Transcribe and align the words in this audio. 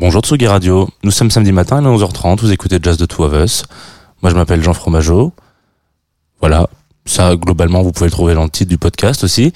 Bonjour 0.00 0.22
Tsugi 0.22 0.46
Radio, 0.46 0.88
nous 1.02 1.10
sommes 1.10 1.30
samedi 1.30 1.52
matin 1.52 1.84
à 1.84 1.88
11h30, 1.90 2.40
vous 2.40 2.50
écoutez 2.50 2.78
Jazz 2.82 2.96
de 2.96 3.04
Two 3.04 3.22
of 3.22 3.34
Us. 3.34 3.64
Moi 4.22 4.30
je 4.30 4.34
m'appelle 4.34 4.62
Jean 4.62 4.72
Fromageau. 4.72 5.34
Voilà, 6.40 6.70
ça 7.04 7.36
globalement 7.36 7.82
vous 7.82 7.92
pouvez 7.92 8.06
le 8.06 8.10
trouver 8.10 8.32
dans 8.32 8.44
le 8.44 8.48
titre 8.48 8.70
du 8.70 8.78
podcast 8.78 9.24
aussi. 9.24 9.52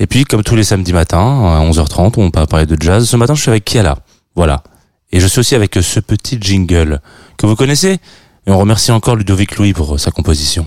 Et 0.00 0.08
puis 0.08 0.24
comme 0.24 0.42
tous 0.42 0.56
les 0.56 0.64
samedis 0.64 0.92
matins 0.92 1.46
à 1.46 1.64
11h30, 1.64 2.14
on 2.16 2.28
va 2.34 2.48
parler 2.48 2.66
de 2.66 2.76
jazz. 2.82 3.08
Ce 3.08 3.16
matin 3.16 3.36
je 3.36 3.42
suis 3.42 3.50
avec 3.50 3.64
Kiala. 3.64 3.98
Voilà. 4.34 4.64
Et 5.12 5.20
je 5.20 5.28
suis 5.28 5.38
aussi 5.38 5.54
avec 5.54 5.76
ce 5.76 6.00
petit 6.00 6.38
jingle 6.40 7.00
que 7.36 7.46
vous 7.46 7.54
connaissez. 7.54 7.98
Et 8.48 8.50
on 8.50 8.58
remercie 8.58 8.90
encore 8.90 9.14
Ludovic 9.14 9.56
Louis 9.58 9.74
pour 9.74 10.00
sa 10.00 10.10
composition. 10.10 10.66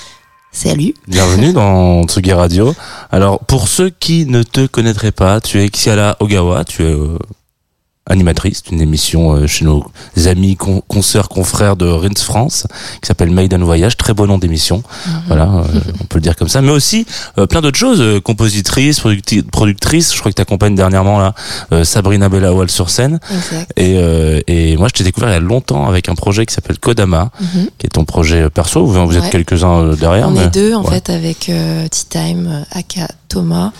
Salut. 0.63 0.93
Bienvenue 1.07 1.53
dans 1.53 2.03
Tsugi 2.03 2.33
Radio. 2.33 2.75
Alors, 3.11 3.39
pour 3.39 3.67
ceux 3.67 3.89
qui 3.89 4.27
ne 4.27 4.43
te 4.43 4.67
connaîtraient 4.67 5.11
pas, 5.11 5.41
tu 5.41 5.59
es 5.59 5.69
Kiala 5.69 6.17
Ogawa, 6.19 6.65
tu 6.65 6.83
es 6.83 6.93
euh, 6.93 7.17
animatrice 8.09 8.63
d'une 8.63 8.81
émission 8.81 9.33
euh, 9.33 9.47
chez 9.47 9.63
nos 9.63 9.85
amis, 10.25 10.55
con 10.55 10.81
consoeurs, 10.87 11.29
confrères 11.29 11.75
de 11.75 11.85
Rins 11.87 12.09
France, 12.17 12.65
qui 13.01 13.07
s'appelle 13.07 13.29
Maiden 13.29 13.63
Voyage, 13.63 13.95
très 13.95 14.13
beau 14.13 14.25
nom 14.25 14.37
d'émission, 14.39 14.81
voilà, 15.27 15.43
euh, 15.43 15.63
on 16.01 16.05
peut 16.05 16.17
le 16.17 16.21
dire 16.21 16.35
comme 16.35 16.47
ça, 16.49 16.61
mais 16.61 16.71
aussi 16.71 17.05
euh, 17.37 17.45
plein 17.45 17.61
d'autres 17.61 17.77
choses, 17.77 18.01
euh, 18.01 18.19
compositrice, 18.19 18.99
producti- 18.99 19.43
productrice, 19.43 20.13
je 20.13 20.19
crois 20.19 20.31
que 20.31 20.35
tu 20.35 20.41
accompagnes 20.41 20.75
dernièrement 20.75 21.19
là, 21.19 21.35
euh, 21.71 21.83
Sabrina 21.83 22.27
Bellawal 22.27 22.71
sur 22.71 22.89
scène, 22.89 23.19
Exact. 23.31 23.71
et, 23.77 23.97
euh, 23.99 24.41
et 24.47 24.75
moi 24.77 24.87
je 24.87 24.93
t'ai 24.93 25.03
découvert 25.03 25.29
il 25.29 25.33
y 25.33 25.35
a 25.35 25.39
longtemps 25.39 25.87
avec 25.87 26.09
un 26.09 26.15
projet 26.15 26.45
qui 26.47 26.53
s'appelle 26.55 26.79
Kodama, 26.79 27.29
Mhm. 27.39 27.67
qui 27.77 27.85
est 27.85 27.89
ton 27.89 28.03
projet 28.05 28.49
perso, 28.49 28.83
vous, 28.85 29.05
vous 29.07 29.15
êtes 29.15 29.23
Ouais. 29.25 29.29
quelques-uns 29.29 29.93
derrière. 29.93 30.27
On 30.27 30.31
mais- 30.31 30.45
est 30.45 30.53
deux 30.53 30.73
en 30.73 30.83
ouais. 30.83 30.89
fait 30.89 31.09
avec 31.11 31.49
euh, 31.49 31.87
Tea 31.87 32.05
Time, 32.09 32.65
Aka, 32.71 33.07
Thomas. 33.29 33.71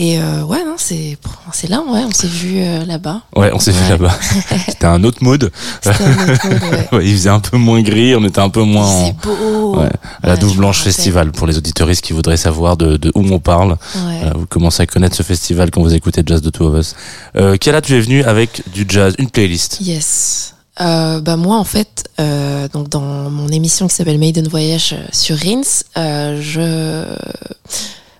Et 0.00 0.16
euh, 0.20 0.44
ouais, 0.44 0.64
non, 0.64 0.76
c'est 0.76 1.18
c'est 1.52 1.68
là, 1.68 1.80
ouais, 1.80 2.02
on 2.06 2.12
s'est 2.12 2.28
vu 2.28 2.60
euh, 2.60 2.84
là-bas. 2.84 3.22
Ouais, 3.34 3.50
on 3.52 3.58
s'est 3.58 3.72
vu 3.72 3.82
Ouais. 3.82 3.88
là-bas. 3.88 4.16
C'était 4.68 4.86
un 4.86 5.02
autre 5.02 5.24
mode. 5.24 5.50
C'était 5.82 6.04
un 6.04 6.32
autre 6.34 6.48
mode, 6.48 6.62
ouais. 6.72 6.88
Ouais, 6.92 7.04
il 7.06 7.12
faisait 7.14 7.30
un 7.30 7.40
peu 7.40 7.56
moins 7.56 7.82
gris, 7.82 8.14
on 8.14 8.24
était 8.24 8.38
un 8.38 8.48
peu 8.48 8.62
moins 8.62 8.86
en- 8.86 9.06
C'est 9.06 9.16
beau. 9.26 9.80
Ouais, 9.80 9.88
à 10.22 10.28
la 10.28 10.36
je 10.38 10.46
Blanche. 10.54 10.82
Festival 10.82 11.32
pour 11.32 11.48
les 11.48 11.58
auditoristes 11.58 12.02
qui 12.04 12.12
voudraient 12.12 12.36
savoir 12.36 12.76
de, 12.76 12.96
de 12.96 13.10
où 13.16 13.22
on 13.28 13.40
parle. 13.40 13.72
Ouais. 13.96 14.20
Euh, 14.26 14.30
vous 14.36 14.46
commencez 14.46 14.84
à 14.84 14.86
connaître 14.86 15.16
ce 15.16 15.24
festival 15.24 15.72
quand 15.72 15.82
vous 15.82 15.94
écoutez 15.94 16.22
Jazz 16.24 16.42
de 16.42 16.50
Two 16.50 16.66
of 16.72 16.78
Us. 16.78 16.94
Euh, 17.36 17.56
Kiala, 17.56 17.80
tu 17.80 17.96
es 17.96 18.00
venu 18.00 18.22
avec 18.22 18.62
du 18.72 18.86
jazz, 18.88 19.14
une 19.18 19.30
playlist. 19.30 19.78
Yes. 19.80 20.54
Euh, 20.80 21.20
bah 21.20 21.36
moi 21.36 21.56
en 21.56 21.64
fait, 21.64 22.04
euh, 22.20 22.68
donc 22.68 22.88
dans 22.88 23.00
mon 23.00 23.48
émission 23.48 23.88
qui 23.88 23.96
s'appelle 23.96 24.18
Maiden 24.18 24.46
Voyage 24.46 24.94
sur 25.10 25.36
Rins, 25.36 25.62
euh, 25.96 26.40
je, 26.40 27.02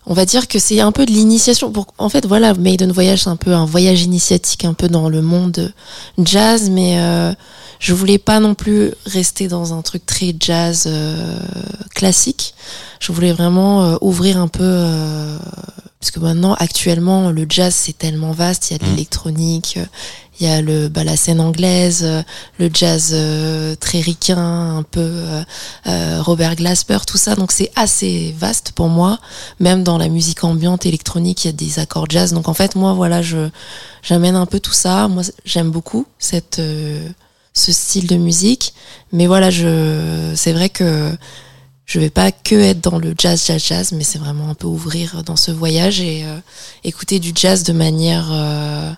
on 0.09 0.14
va 0.14 0.25
dire 0.25 0.48
que 0.48 0.59
c'est 0.59 0.81
un 0.81 0.91
peu 0.91 1.05
de 1.05 1.12
l'initiation. 1.12 1.70
En 1.98 2.09
fait, 2.09 2.27
voilà, 2.27 2.55
Maiden 2.55 2.91
Voyage 2.91 3.25
c'est 3.25 3.28
un 3.28 3.37
peu 3.37 3.53
un 3.53 3.67
voyage 3.67 4.03
initiatique, 4.03 4.64
un 4.64 4.73
peu 4.73 4.89
dans 4.89 5.11
le 5.11 5.20
monde 5.20 5.73
jazz, 6.19 6.70
mais 6.70 6.98
euh, 6.98 7.33
je 7.78 7.92
voulais 7.92 8.17
pas 8.17 8.41
non 8.41 8.55
plus 8.55 8.92
rester 9.05 9.48
dans 9.48 9.75
un 9.75 9.83
truc 9.83 10.06
très 10.06 10.34
jazz 10.41 10.84
euh, 10.86 11.39
classique. 11.95 12.55
Je 13.01 13.13
voulais 13.13 13.33
vraiment 13.33 13.85
euh, 13.85 13.97
ouvrir 14.01 14.39
un 14.39 14.48
peu, 14.48 14.64
euh, 14.64 15.39
parce 16.01 16.11
que 16.11 16.20
maintenant 16.20 16.55
actuellement 16.55 17.31
le 17.31 17.47
jazz 17.48 17.75
c'est 17.75 17.97
tellement 17.97 18.33
vaste, 18.33 18.70
il 18.70 18.75
y 18.75 18.77
a 18.77 18.79
de 18.79 18.85
Mhm. 18.85 18.91
l'électronique. 18.91 19.79
il 20.41 20.47
y 20.47 20.51
a 20.51 20.63
le, 20.63 20.86
bah, 20.89 21.03
la 21.03 21.17
scène 21.17 21.41
anglaise, 21.41 22.07
le 22.61 22.70
jazz 22.73 23.11
euh, 23.13 23.75
très 23.75 24.01
ricain, 24.01 24.39
un 24.79 24.85
peu 24.85 25.01
euh, 25.01 25.42
euh, 25.89 26.23
Robert 26.23 26.55
Glasper, 26.55 26.98
tout 27.09 27.19
ça. 27.19 27.35
Donc 27.35 27.51
c'est 27.51 27.73
assez 27.75 28.33
vaste 28.39 28.70
pour 28.70 28.86
moi. 28.89 29.19
Même 29.59 29.83
dans 29.83 29.98
la 29.98 30.09
musique 30.09 30.45
ambiante 30.45 30.86
électronique, 30.86 31.45
il 31.45 31.48
y 31.48 31.51
a 31.51 31.53
des 31.55 31.81
accords 31.81 32.07
jazz. 32.09 32.33
Donc 32.33 32.47
en 32.48 32.55
fait, 32.55 32.77
moi, 32.77 32.92
voilà, 32.92 33.20
je 33.20 33.48
j'amène 34.03 34.36
un 34.36 34.47
peu 34.47 34.61
tout 34.61 34.73
ça. 34.73 35.09
Moi, 35.09 35.25
j'aime 35.45 35.73
beaucoup 35.73 36.07
cette 36.20 36.61
euh, 36.61 37.09
ce 37.53 37.73
style 37.73 38.07
de 38.07 38.15
musique. 38.15 38.75
Mais 39.11 39.27
voilà, 39.27 39.51
je 39.51 40.30
c'est 40.36 40.53
vrai 40.53 40.69
que 40.69 41.17
je 41.88 41.98
vais 41.98 42.10
pas 42.10 42.30
que 42.30 42.54
être 42.54 42.82
dans 42.82 42.98
le 42.98 43.14
jazz, 43.16 43.42
jazz, 43.46 43.64
jazz, 43.64 43.92
mais 43.92 44.04
c'est 44.04 44.18
vraiment 44.18 44.50
un 44.50 44.54
peu 44.54 44.66
ouvrir 44.66 45.24
dans 45.24 45.36
ce 45.36 45.50
voyage 45.50 46.00
et 46.00 46.22
euh, 46.24 46.38
écouter 46.84 47.18
du 47.18 47.32
jazz 47.34 47.64
de 47.64 47.72
manière 47.72 48.28
euh, 48.30 48.92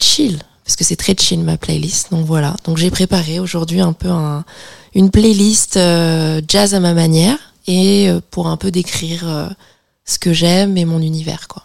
chill 0.00 0.38
parce 0.64 0.76
que 0.76 0.82
c'est 0.82 0.96
très 0.96 1.14
chill 1.14 1.40
ma 1.40 1.58
playlist. 1.58 2.10
Donc 2.10 2.24
voilà. 2.24 2.56
Donc 2.64 2.78
j'ai 2.78 2.90
préparé 2.90 3.38
aujourd'hui 3.38 3.80
un 3.80 3.92
peu 3.92 4.08
un, 4.08 4.44
une 4.94 5.10
playlist 5.10 5.76
euh, 5.76 6.40
jazz 6.48 6.74
à 6.74 6.80
ma 6.80 6.94
manière 6.94 7.36
et 7.66 8.08
euh, 8.08 8.20
pour 8.30 8.48
un 8.48 8.56
peu 8.56 8.70
décrire 8.70 9.28
euh, 9.28 9.48
ce 10.06 10.18
que 10.18 10.32
j'aime 10.32 10.78
et 10.78 10.86
mon 10.86 11.02
univers 11.02 11.48
quoi. 11.48 11.64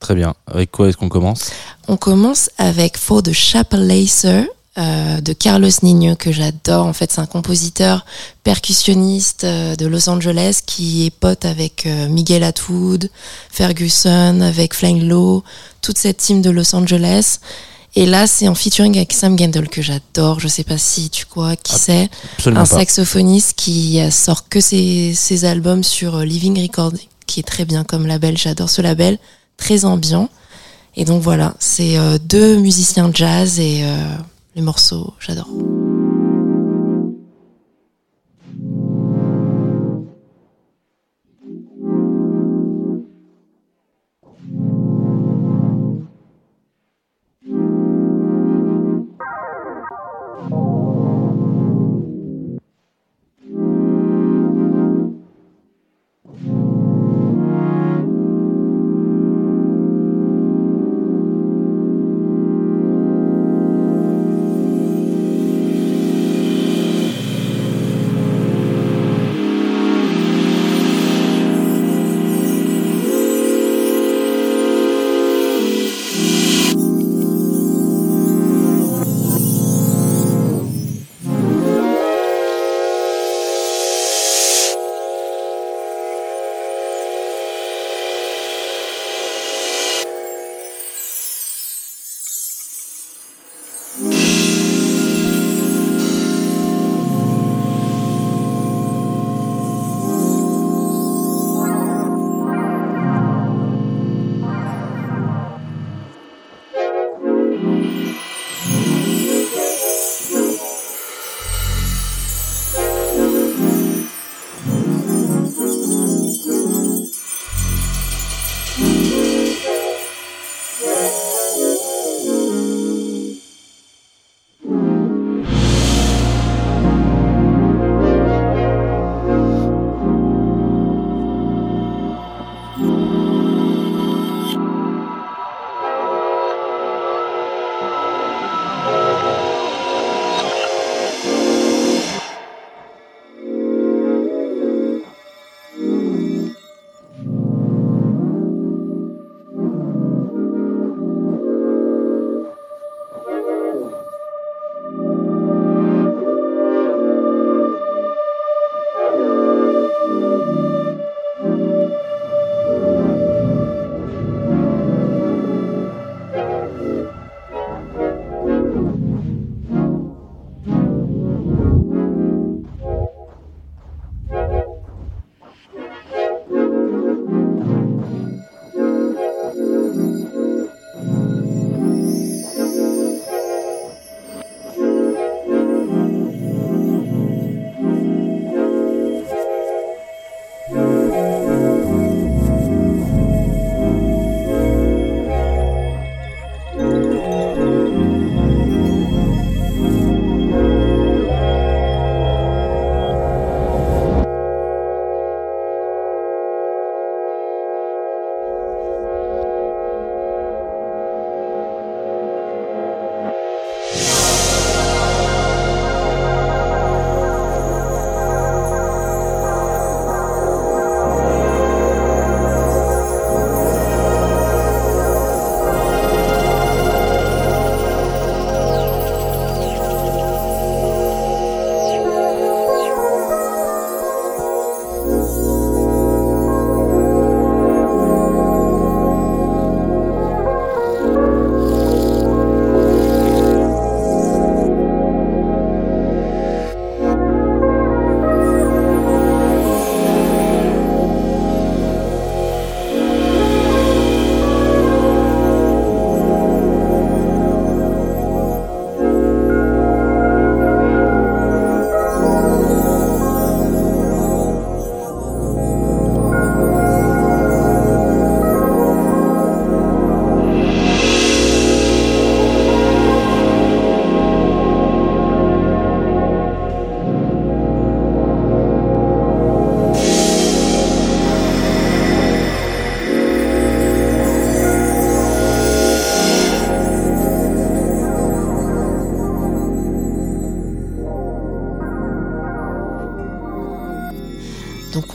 Très 0.00 0.14
bien. 0.14 0.34
Avec 0.46 0.70
quoi 0.70 0.88
est-ce 0.88 0.96
qu'on 0.96 1.10
commence? 1.10 1.50
On 1.86 1.98
commence 1.98 2.50
avec 2.56 2.96
For 2.96 3.22
the 3.22 3.32
Chapel 3.32 3.86
Lacer 3.86 4.48
euh, 4.78 5.20
de 5.20 5.32
Carlos 5.32 5.70
Nino 5.82 6.14
que 6.14 6.30
j'adore. 6.30 6.86
En 6.86 6.92
fait, 6.92 7.10
c'est 7.10 7.20
un 7.20 7.26
compositeur 7.26 8.06
percussionniste 8.44 9.42
euh, 9.42 9.74
de 9.74 9.86
Los 9.86 10.08
Angeles 10.08 10.60
qui 10.64 11.06
est 11.06 11.10
pote 11.10 11.44
avec 11.44 11.84
euh, 11.86 12.08
Miguel 12.08 12.44
Atwood, 12.44 13.10
Ferguson, 13.50 14.40
avec 14.40 14.74
Flying 14.74 15.08
Low, 15.08 15.42
toute 15.82 15.98
cette 15.98 16.18
team 16.18 16.42
de 16.42 16.50
Los 16.50 16.76
Angeles. 16.76 17.38
Et 17.96 18.06
là, 18.06 18.28
c'est 18.28 18.46
en 18.46 18.54
featuring 18.54 18.96
avec 18.96 19.12
Sam 19.12 19.36
Gendel 19.36 19.68
que 19.68 19.82
j'adore. 19.82 20.38
Je 20.38 20.46
sais 20.46 20.64
pas 20.64 20.78
si 20.78 21.10
tu 21.10 21.26
vois 21.34 21.56
qui 21.56 21.72
Ah, 21.74 21.78
c'est. 21.78 22.10
Un 22.46 22.52
pas. 22.52 22.64
saxophoniste 22.64 23.54
qui 23.56 23.98
sort 24.12 24.48
que 24.48 24.60
ses, 24.60 25.12
ses 25.14 25.44
albums 25.44 25.82
sur 25.82 26.20
Living 26.20 26.62
Record, 26.62 26.92
qui 27.26 27.40
est 27.40 27.44
très 27.44 27.64
bien 27.64 27.82
comme 27.82 28.06
label. 28.06 28.38
J'adore 28.38 28.70
ce 28.70 28.80
label, 28.80 29.18
très 29.56 29.84
ambiant. 29.84 30.28
Et 30.96 31.04
donc 31.04 31.22
voilà, 31.22 31.54
c'est 31.58 31.96
deux 32.24 32.56
musiciens 32.58 33.10
jazz 33.12 33.58
et 33.58 33.82
euh, 33.84 34.16
les 34.58 34.64
morceaux, 34.64 35.14
j'adore. 35.20 35.48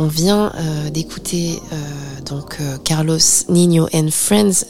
On 0.04 0.08
vient 0.08 0.52
d'écouter 0.92 1.62
donc 2.26 2.58
Carlos 2.84 3.18
Nino 3.48 3.88
and 3.94 4.10
Friends. 4.12 4.66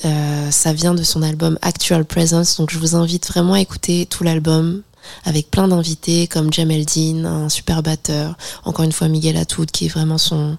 ça 0.51 0.73
vient 0.73 0.93
de 0.93 1.01
son 1.01 1.23
album 1.23 1.57
Actual 1.63 2.05
Presence. 2.05 2.57
Donc 2.57 2.69
je 2.69 2.77
vous 2.77 2.95
invite 2.95 3.27
vraiment 3.27 3.53
à 3.53 3.59
écouter 3.59 4.05
tout 4.05 4.23
l'album 4.23 4.83
avec 5.25 5.49
plein 5.49 5.67
d'invités 5.67 6.27
comme 6.27 6.53
Jamel 6.53 6.85
Dean, 6.85 7.25
un 7.25 7.49
super 7.49 7.81
batteur, 7.81 8.37
encore 8.63 8.85
une 8.85 8.91
fois 8.91 9.07
Miguel 9.07 9.35
Atoud 9.37 9.71
qui 9.71 9.87
est 9.87 9.89
vraiment 9.89 10.19
son 10.19 10.57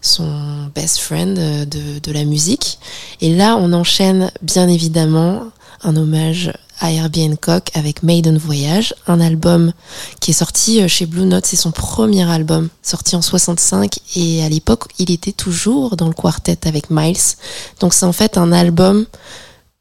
son 0.00 0.70
best 0.74 0.98
friend 0.98 1.36
de, 1.36 1.98
de 1.98 2.12
la 2.12 2.24
musique. 2.24 2.78
Et 3.20 3.34
là, 3.34 3.56
on 3.56 3.72
enchaîne 3.72 4.30
bien 4.40 4.68
évidemment 4.68 5.44
un 5.82 5.96
hommage 5.96 6.52
à 6.80 6.90
Herbie 6.90 7.24
Hancock 7.24 7.70
avec 7.74 8.02
Maiden 8.02 8.38
Voyage, 8.38 8.94
un 9.06 9.20
album 9.20 9.72
qui 10.20 10.32
est 10.32 10.34
sorti 10.34 10.82
euh, 10.82 10.88
chez 10.88 11.06
Blue 11.06 11.24
Note, 11.24 11.46
c'est 11.46 11.56
son 11.56 11.70
premier 11.70 12.28
album, 12.28 12.68
sorti 12.82 13.14
en 13.14 13.22
65 13.22 13.98
et 14.16 14.42
à 14.42 14.48
l'époque 14.48 14.84
il 14.98 15.10
était 15.10 15.32
toujours 15.32 15.96
dans 15.96 16.08
le 16.08 16.14
quartet 16.14 16.66
avec 16.66 16.90
Miles. 16.90 17.36
Donc 17.80 17.94
c'est 17.94 18.06
en 18.06 18.12
fait 18.12 18.36
un 18.36 18.52
album, 18.52 19.06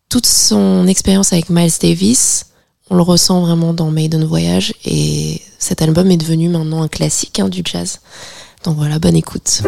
toute 0.09 0.27
son 0.27 0.85
expérience 0.87 1.33
avec 1.33 1.49
Miles 1.49 1.73
Davis, 1.81 2.45
on 2.89 2.95
le 2.95 3.01
ressent 3.01 3.41
vraiment 3.41 3.73
dans 3.73 3.89
Maiden 3.89 4.23
Voyage 4.25 4.73
et 4.85 5.41
cet 5.57 5.81
album 5.81 6.11
est 6.11 6.17
devenu 6.17 6.49
maintenant 6.49 6.83
un 6.83 6.87
classique 6.87 7.39
hein, 7.39 7.49
du 7.49 7.61
jazz. 7.65 7.99
Donc 8.63 8.75
voilà, 8.75 8.99
bonne 8.99 9.15
écoute. 9.15 9.63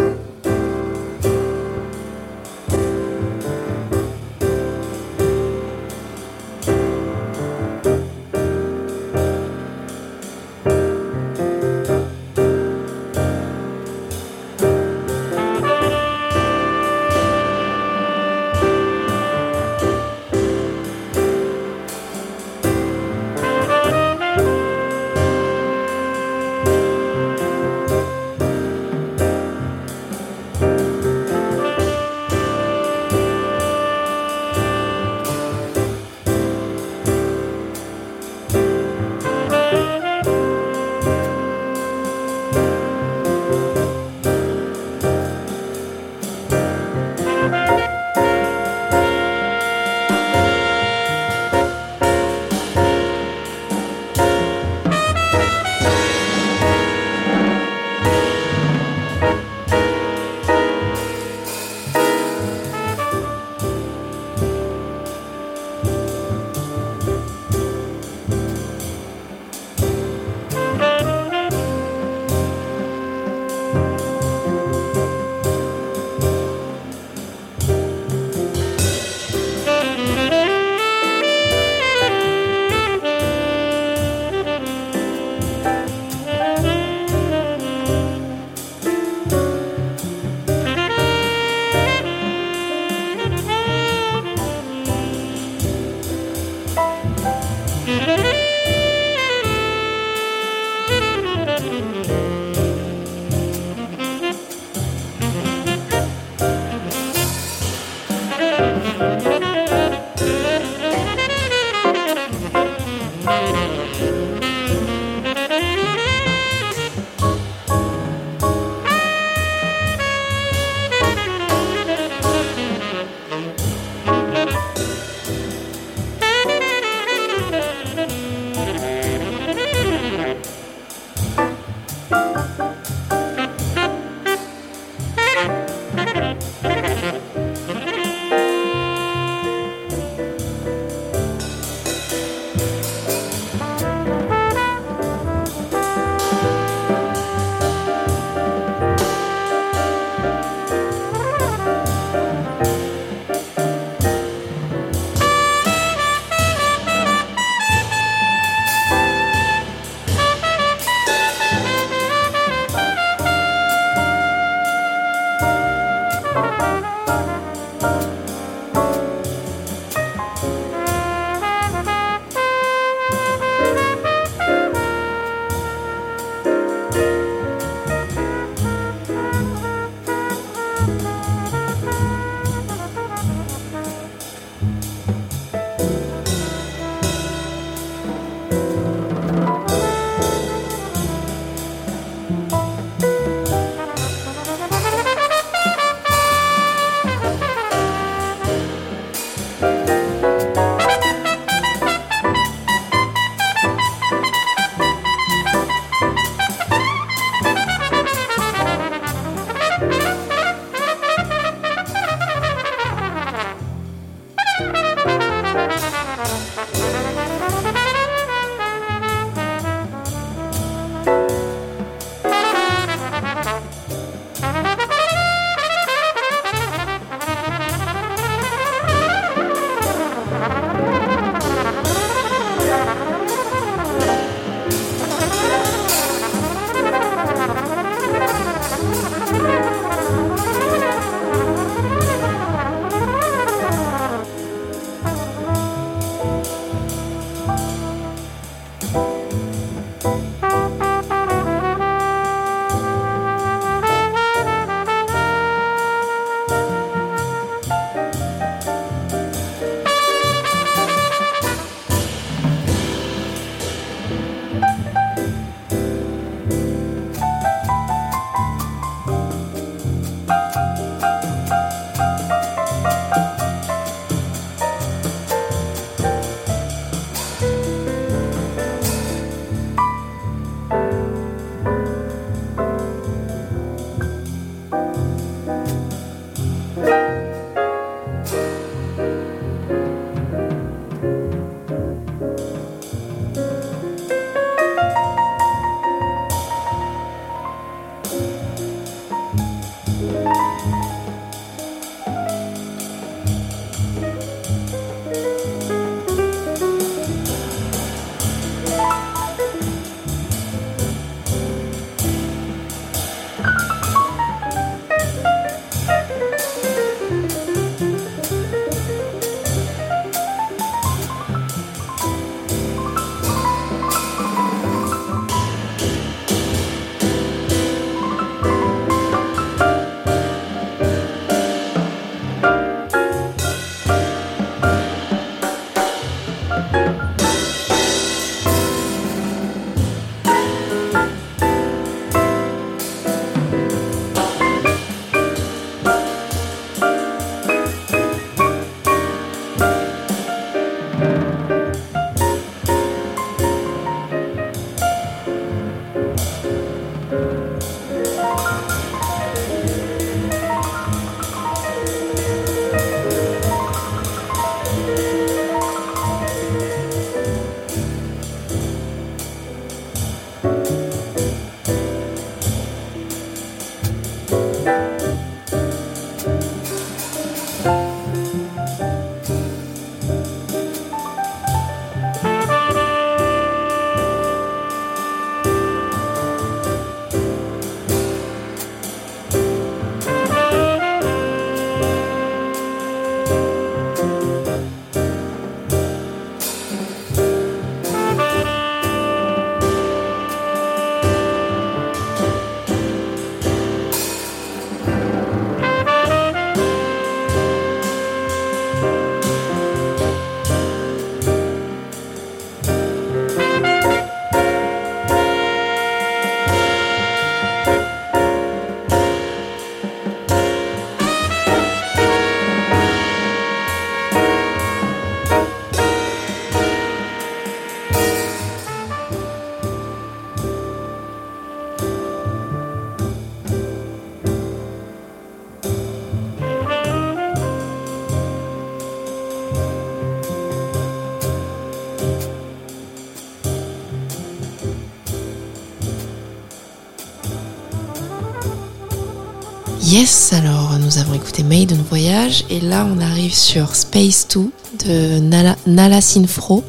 Alors 450.33 450.77
nous 450.79 450.97
avons 450.97 451.13
écouté 451.13 451.43
Maiden 451.43 451.81
Voyage 451.89 452.43
et 452.49 452.59
là 452.59 452.85
on 452.91 452.99
arrive 452.99 453.33
sur 453.33 453.73
Space 453.73 454.27
2 454.35 454.51
de 454.85 455.19
Nala, 455.19 455.55
Nala 455.65 456.01
Sinfro, 456.01 456.61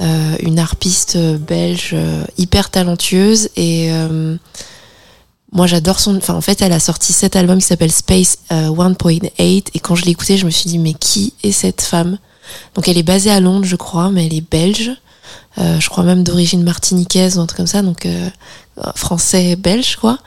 euh, 0.00 0.36
une 0.40 0.58
harpiste 0.58 1.16
belge 1.16 1.90
euh, 1.92 2.24
hyper 2.38 2.70
talentueuse 2.70 3.50
et 3.54 3.92
euh, 3.92 4.36
moi 5.52 5.68
j'adore 5.68 6.00
son... 6.00 6.16
Enfin 6.16 6.34
en 6.34 6.40
fait 6.40 6.60
elle 6.60 6.72
a 6.72 6.80
sorti 6.80 7.12
cet 7.12 7.36
album 7.36 7.60
qui 7.60 7.66
s'appelle 7.66 7.92
Space 7.92 8.38
1.8 8.50 9.30
et 9.38 9.78
quand 9.78 9.94
je 9.94 10.04
l'ai 10.04 10.10
écouté 10.10 10.36
je 10.36 10.44
me 10.44 10.50
suis 10.50 10.68
dit 10.68 10.80
mais 10.80 10.94
qui 10.94 11.34
est 11.44 11.52
cette 11.52 11.82
femme? 11.82 12.18
Donc 12.74 12.88
elle 12.88 12.98
est 12.98 13.04
basée 13.04 13.30
à 13.30 13.38
Londres 13.38 13.64
je 13.64 13.76
crois 13.76 14.10
mais 14.10 14.26
elle 14.26 14.34
est 14.34 14.50
belge. 14.50 14.90
je 15.56 15.88
crois 15.88 16.02
même 16.02 16.24
d'origine 16.24 16.64
martiniquaise 16.64 17.38
ou 17.38 17.42
un 17.42 17.46
truc 17.46 17.58
comme 17.58 17.68
ça, 17.68 17.82
donc 17.82 18.08
français-belge 18.96 19.98
quoi. 20.00 20.18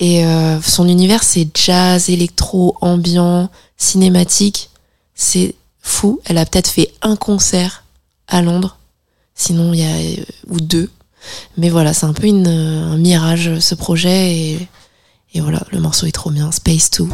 Et 0.00 0.24
euh, 0.24 0.60
son 0.60 0.88
univers, 0.88 1.22
c'est 1.22 1.48
jazz, 1.56 2.10
électro, 2.10 2.76
ambiant, 2.80 3.50
cinématique. 3.76 4.70
C'est 5.14 5.54
fou. 5.80 6.20
Elle 6.24 6.38
a 6.38 6.46
peut-être 6.46 6.68
fait 6.68 6.92
un 7.02 7.16
concert 7.16 7.84
à 8.26 8.42
Londres. 8.42 8.78
Sinon, 9.34 9.72
il 9.72 9.80
y 9.80 9.84
a 9.84 10.20
euh, 10.20 10.24
ou 10.48 10.60
deux. 10.60 10.90
Mais 11.56 11.70
voilà, 11.70 11.94
c'est 11.94 12.06
un 12.06 12.12
peu 12.12 12.26
une, 12.26 12.48
un 12.48 12.96
mirage 12.96 13.58
ce 13.58 13.74
projet 13.74 14.36
et, 14.36 14.68
et 15.32 15.40
voilà, 15.40 15.62
le 15.70 15.80
morceau 15.80 16.06
est 16.06 16.12
trop 16.12 16.30
bien. 16.30 16.50
Space 16.52 16.90
2. 16.90 17.08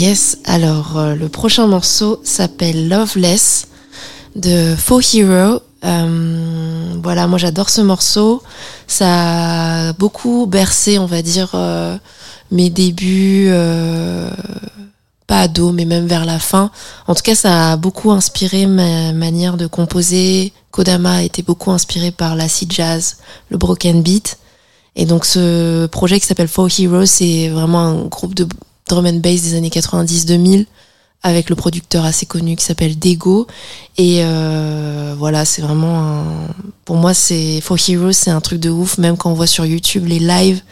Yes, 0.00 0.38
alors 0.46 0.96
euh, 0.96 1.14
le 1.14 1.28
prochain 1.28 1.66
morceau 1.66 2.22
s'appelle 2.24 2.88
Loveless 2.88 3.68
de 4.34 4.74
Faux 4.74 5.02
Hero. 5.02 5.60
Euh, 5.84 6.94
voilà, 7.02 7.26
moi 7.26 7.36
j'adore 7.36 7.68
ce 7.68 7.82
morceau. 7.82 8.42
Ça 8.86 9.88
a 9.88 9.92
beaucoup 9.92 10.46
bercé, 10.46 10.98
on 10.98 11.04
va 11.04 11.20
dire, 11.20 11.50
euh, 11.52 11.98
mes 12.50 12.70
débuts, 12.70 13.52
pas 15.26 15.40
ado, 15.40 15.70
mais 15.70 15.84
même 15.84 16.06
vers 16.06 16.24
la 16.24 16.38
fin. 16.38 16.70
En 17.06 17.14
tout 17.14 17.22
cas, 17.22 17.34
ça 17.34 17.72
a 17.72 17.76
beaucoup 17.76 18.10
inspiré 18.10 18.64
ma 18.64 19.12
manière 19.12 19.58
de 19.58 19.66
composer. 19.66 20.54
Kodama 20.70 21.16
a 21.16 21.22
été 21.24 21.42
beaucoup 21.42 21.72
inspiré 21.72 22.10
par 22.10 22.36
l'acid 22.36 22.72
jazz, 22.72 23.18
le 23.50 23.58
broken 23.58 24.00
beat. 24.00 24.38
Et 24.96 25.04
donc 25.04 25.26
ce 25.26 25.84
projet 25.88 26.18
qui 26.18 26.24
s'appelle 26.24 26.48
Four 26.48 26.68
Heroes, 26.78 27.04
c'est 27.04 27.50
vraiment 27.50 27.80
un 27.80 28.04
groupe 28.06 28.34
de 28.34 28.48
drum 28.90 29.06
and 29.06 29.20
bass 29.20 29.42
des 29.42 29.54
années 29.54 29.70
90-2000 29.70 30.66
avec 31.22 31.50
le 31.50 31.56
producteur 31.56 32.04
assez 32.04 32.26
connu 32.26 32.56
qui 32.56 32.64
s'appelle 32.64 32.98
Dego. 32.98 33.46
Et 33.98 34.20
euh, 34.22 35.14
voilà, 35.18 35.44
c'est 35.44 35.60
vraiment 35.60 36.00
un... 36.00 36.24
Pour 36.84 36.96
moi, 36.96 37.12
c'est 37.12 37.60
For 37.60 37.76
Heroes, 37.88 38.12
c'est 38.12 38.30
un 38.30 38.40
truc 38.40 38.58
de 38.58 38.70
ouf. 38.70 38.96
Même 38.98 39.16
quand 39.16 39.30
on 39.30 39.34
voit 39.34 39.46
sur 39.46 39.66
YouTube 39.66 40.06
les 40.06 40.18
lives 40.18 40.62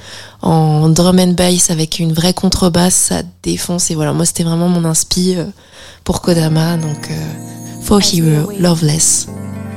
en 0.41 0.89
drum 0.89 1.19
and 1.19 1.33
bass 1.33 1.71
avec 1.71 1.99
une 1.99 2.13
vraie 2.13 2.33
contrebasse, 2.33 2.95
ça 2.95 3.23
défonce. 3.43 3.91
Et 3.91 3.95
voilà, 3.95 4.13
moi, 4.15 4.25
c'était 4.25 4.45
vraiment 4.45 4.69
mon 4.69 4.85
inspi 4.87 5.35
euh, 5.37 5.45
pour 6.05 6.23
Kodama. 6.23 6.79
Donc, 6.79 7.11
euh, 7.11 7.83
For 7.83 8.01
Hero, 8.01 8.51
Loveless. 8.59 9.29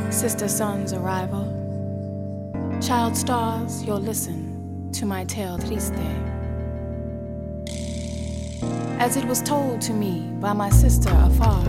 Sister 0.10 0.48
Sun's 0.48 0.94
arrival. 0.94 1.48
Child 2.82 3.16
stars, 3.16 3.84
you'll 3.86 4.02
listen 4.02 4.52
to 5.00 5.06
my 5.06 5.26
tale 5.26 5.58
triste. 5.60 5.94
As 9.00 9.18
it 9.18 9.26
was 9.26 9.42
told 9.42 9.82
to 9.82 9.94
me 9.94 10.30
by 10.40 10.54
my 10.54 10.70
sister 10.70 11.10
afar. 11.10 11.66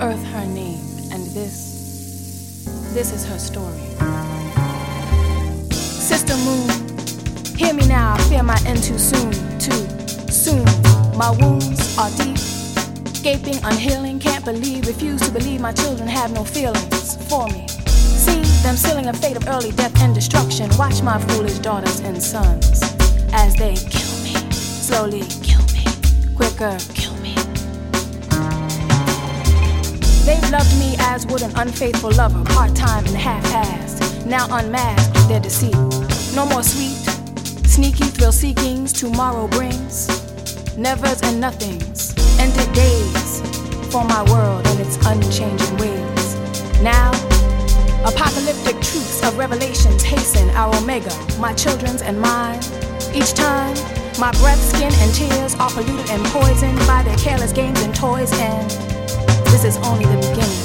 Earth 0.00 0.24
her 0.32 0.46
name, 0.46 0.80
and 1.12 1.24
this, 1.34 2.64
this 2.92 3.12
is 3.12 3.24
her 3.24 3.38
story. 3.38 3.78
Sister 5.72 6.36
Moon, 6.38 6.68
hear 7.56 7.72
me 7.72 7.86
now, 7.86 8.14
I 8.14 8.22
fear 8.28 8.42
my 8.42 8.58
end 8.66 8.82
too 8.82 8.98
soon, 8.98 9.32
too 9.58 9.86
soon. 10.30 10.64
My 11.16 11.30
wounds 11.40 11.96
are 11.96 12.10
deep, 12.16 12.38
gaping, 13.22 13.62
unhealing, 13.64 14.18
can't 14.18 14.44
believe, 14.44 14.86
refuse 14.86 15.20
to 15.22 15.30
believe 15.30 15.60
my 15.60 15.72
children 15.72 16.08
have 16.08 16.32
no 16.32 16.44
feelings 16.44 17.16
for 17.28 17.46
me. 17.48 17.68
See 17.68 18.42
them 18.62 18.76
sealing 18.76 19.06
a 19.06 19.12
fate 19.12 19.36
of 19.36 19.48
early 19.48 19.72
death 19.72 20.00
and 20.02 20.14
destruction. 20.14 20.70
Watch 20.76 21.02
my 21.02 21.18
foolish 21.20 21.58
daughters 21.58 22.00
and 22.00 22.22
sons 22.22 22.93
as 23.34 23.54
they 23.56 23.74
kill 23.74 24.14
me. 24.22 24.34
Slowly 24.52 25.22
kill 25.42 25.64
me. 25.74 25.84
Quicker 26.36 26.78
kill 26.94 27.14
me. 27.16 27.34
They've 30.24 30.50
loved 30.50 30.78
me 30.78 30.94
as 31.00 31.26
would 31.26 31.42
an 31.42 31.52
unfaithful 31.56 32.12
lover, 32.12 32.42
part 32.44 32.74
time 32.74 33.04
and 33.06 33.16
half 33.16 33.44
assed. 33.46 34.24
Now 34.24 34.46
unmasked 34.50 35.28
their 35.28 35.40
deceit. 35.40 35.74
No 36.34 36.46
more 36.46 36.62
sweet, 36.62 36.96
sneaky 37.66 38.04
thrill 38.04 38.32
seekings 38.32 38.92
tomorrow 38.92 39.48
brings. 39.48 40.08
Nevers 40.78 41.20
and 41.22 41.40
nothings. 41.40 42.14
Ended 42.38 42.72
days 42.72 43.42
for 43.92 44.04
my 44.04 44.22
world 44.30 44.66
and 44.66 44.80
its 44.80 44.96
unchanging 45.06 45.76
ways. 45.76 46.34
Now, 46.82 47.10
apocalyptic 48.04 48.76
truths 48.80 49.22
of 49.24 49.36
revelations 49.36 50.02
hasten 50.02 50.48
our 50.50 50.74
omega, 50.76 51.14
my 51.38 51.52
children's 51.52 52.02
and 52.02 52.20
mine. 52.20 52.60
Each 53.14 53.32
time, 53.32 53.76
my 54.18 54.32
breath, 54.42 54.58
skin, 54.58 54.92
and 54.92 55.14
tears 55.14 55.54
are 55.54 55.70
polluted 55.70 56.10
and 56.10 56.24
poisoned 56.26 56.76
by 56.80 57.04
their 57.04 57.16
careless 57.16 57.52
games 57.52 57.80
and 57.82 57.94
toys, 57.94 58.32
and 58.32 58.68
this 59.46 59.64
is 59.64 59.76
only 59.86 60.04
the 60.04 60.16
beginning 60.16 60.64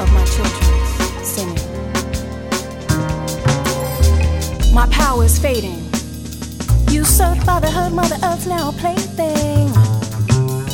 of 0.00 0.08
my 0.14 0.24
children's 0.24 1.26
sinning. 1.26 1.58
My 4.72 4.86
power 4.92 5.24
is 5.24 5.36
fading. 5.36 5.82
Usurped 6.94 7.44
by 7.44 7.58
the 7.58 7.90
Mother 7.92 8.18
Earth's 8.22 8.46
now 8.46 8.70
plaything. 8.70 9.68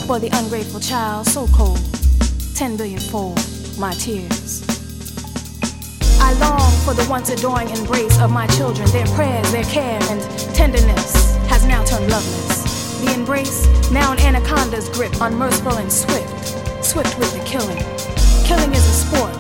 For 0.07 0.19
the 0.19 0.29
ungrateful 0.35 0.81
child, 0.81 1.29
so 1.29 1.47
cold, 1.47 1.81
ten 2.55 2.77
billion 2.77 3.01
fold 3.01 3.41
my 3.79 3.95
tears. 3.95 4.72
I 6.23 6.35
long 6.35 6.71
for 6.87 6.95
the 6.95 7.05
once 7.11 7.31
adoring 7.31 7.69
embrace 7.71 8.21
of 8.21 8.31
my 8.31 8.47
children, 8.47 8.89
their 8.93 9.07
prayers, 9.07 9.51
their 9.51 9.65
care, 9.65 9.99
and 10.09 10.21
tenderness 10.55 11.35
has 11.51 11.67
now 11.67 11.83
turned 11.83 12.09
loveless. 12.09 13.01
The 13.01 13.13
embrace, 13.13 13.67
now 13.91 14.13
an 14.13 14.21
anaconda's 14.21 14.89
grip, 14.89 15.13
unmerciful 15.21 15.79
and 15.79 15.93
swift, 15.93 16.31
swift 16.85 17.19
with 17.19 17.33
the 17.35 17.43
killing. 17.45 17.83
Killing 18.47 18.73
is 18.73 18.87
a 18.87 18.97
sport, 19.05 19.35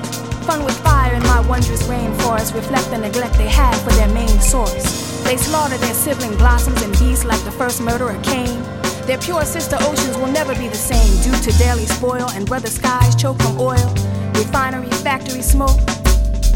fun 0.44 0.64
with 0.64 0.76
fire 0.82 1.14
in 1.14 1.22
my 1.22 1.38
wondrous 1.46 1.84
rainforest, 1.84 2.52
reflect 2.52 2.90
the 2.90 2.98
neglect 2.98 3.34
they 3.34 3.48
had 3.48 3.76
for 3.86 3.92
their 3.94 4.08
main 4.08 4.40
source. 4.40 5.22
They 5.22 5.36
slaughter 5.36 5.78
their 5.78 5.94
sibling 5.94 6.36
blossoms 6.36 6.82
and 6.82 6.92
beasts 6.98 7.24
like 7.24 7.42
the 7.44 7.52
first 7.52 7.80
murderer 7.80 8.18
Cain. 8.24 8.60
Their 9.06 9.18
pure 9.18 9.44
sister 9.44 9.76
oceans 9.80 10.18
will 10.18 10.32
never 10.32 10.52
be 10.56 10.66
the 10.66 10.82
same 10.90 11.12
due 11.22 11.38
to 11.46 11.58
daily 11.58 11.86
spoil 11.86 12.28
and 12.30 12.44
brother 12.44 12.68
skies 12.68 13.14
choke 13.14 13.40
from 13.40 13.60
oil, 13.60 13.94
refinery, 14.34 14.90
factory 15.06 15.42
smoke. 15.42 15.78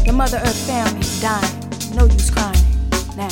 The 0.07 0.13
Mother 0.13 0.37
Earth 0.37 0.65
family's 0.65 1.19
dying. 1.21 1.59
No 1.93 2.05
use 2.05 2.31
crying 2.31 2.55
now. 3.19 3.27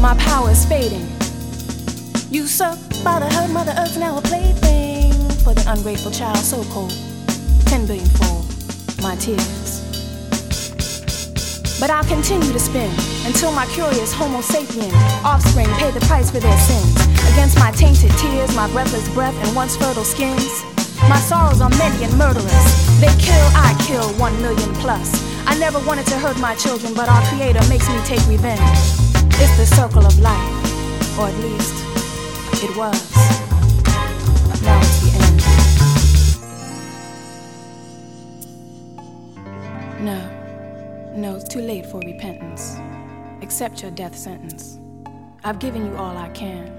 My 0.00 0.14
power 0.14 0.50
is 0.50 0.64
fading. 0.64 1.02
Usurped 2.30 3.02
by 3.02 3.18
the 3.18 3.26
hurt 3.26 3.50
Mother 3.50 3.74
Earth, 3.76 3.98
now 3.98 4.16
a 4.16 4.22
plaything 4.22 5.10
for 5.42 5.54
the 5.54 5.64
ungrateful 5.66 6.12
child, 6.12 6.36
so 6.36 6.62
cold. 6.70 6.94
Ten 7.66 7.84
billion 7.84 8.06
fold 8.14 8.46
my 9.02 9.16
tears. 9.16 9.82
But 11.80 11.90
I'll 11.90 12.06
continue 12.06 12.52
to 12.52 12.60
spin 12.60 12.94
until 13.26 13.50
my 13.50 13.66
curious 13.74 14.14
Homo 14.14 14.38
sapien 14.38 14.94
offspring 15.24 15.66
pay 15.82 15.90
the 15.90 16.04
price 16.06 16.30
for 16.30 16.38
their 16.38 16.58
sins. 16.58 16.94
Against 17.34 17.58
my 17.58 17.72
tainted 17.72 18.12
tears, 18.18 18.54
my 18.54 18.70
breathless 18.70 19.12
breath, 19.14 19.34
and 19.44 19.56
once 19.56 19.76
fertile 19.76 20.04
skins. 20.04 20.62
My 21.10 21.18
sorrows 21.18 21.60
are 21.60 21.70
many 21.70 22.04
and 22.04 22.16
murderous. 22.16 22.91
They 23.02 23.08
kill, 23.18 23.46
I 23.56 23.74
kill, 23.84 24.12
one 24.12 24.40
million 24.40 24.72
plus. 24.74 25.10
I 25.48 25.58
never 25.58 25.80
wanted 25.80 26.06
to 26.06 26.16
hurt 26.20 26.38
my 26.38 26.54
children, 26.54 26.94
but 26.94 27.08
our 27.08 27.20
Creator 27.22 27.58
makes 27.68 27.88
me 27.88 27.98
take 28.04 28.24
revenge. 28.28 28.60
It's 29.42 29.56
the 29.56 29.66
circle 29.66 30.06
of 30.06 30.16
life, 30.20 31.18
or 31.18 31.26
at 31.26 31.36
least 31.38 31.74
it 32.62 32.76
was. 32.76 32.94
Now 34.62 34.78
it's 34.78 35.00
the 35.02 35.10
end. 35.18 35.42
No, 40.04 40.20
no, 41.16 41.34
it's 41.34 41.48
too 41.48 41.60
late 41.60 41.86
for 41.86 41.98
repentance. 42.06 42.76
Accept 43.42 43.82
your 43.82 43.90
death 43.90 44.14
sentence. 44.14 44.78
I've 45.42 45.58
given 45.58 45.84
you 45.86 45.96
all 45.96 46.16
I 46.16 46.28
can. 46.28 46.70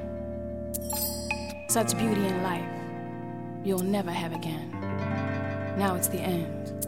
Such 1.67 1.97
beauty 1.97 2.25
in 2.25 2.41
life 2.43 2.63
you'll 3.65 3.79
never 3.79 4.11
have 4.11 4.31
again. 4.31 4.72
Now 5.77 5.95
it's 5.95 6.07
the 6.07 6.19
end. 6.19 6.85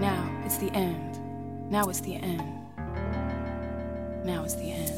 Now 0.00 0.28
it's 0.44 0.56
the 0.56 0.72
end. 0.72 1.70
Now 1.70 1.88
it's 1.88 2.00
the 2.00 2.16
end. 2.16 2.42
Now 4.24 4.42
it's 4.42 4.54
the 4.54 4.72
end. 4.72 4.90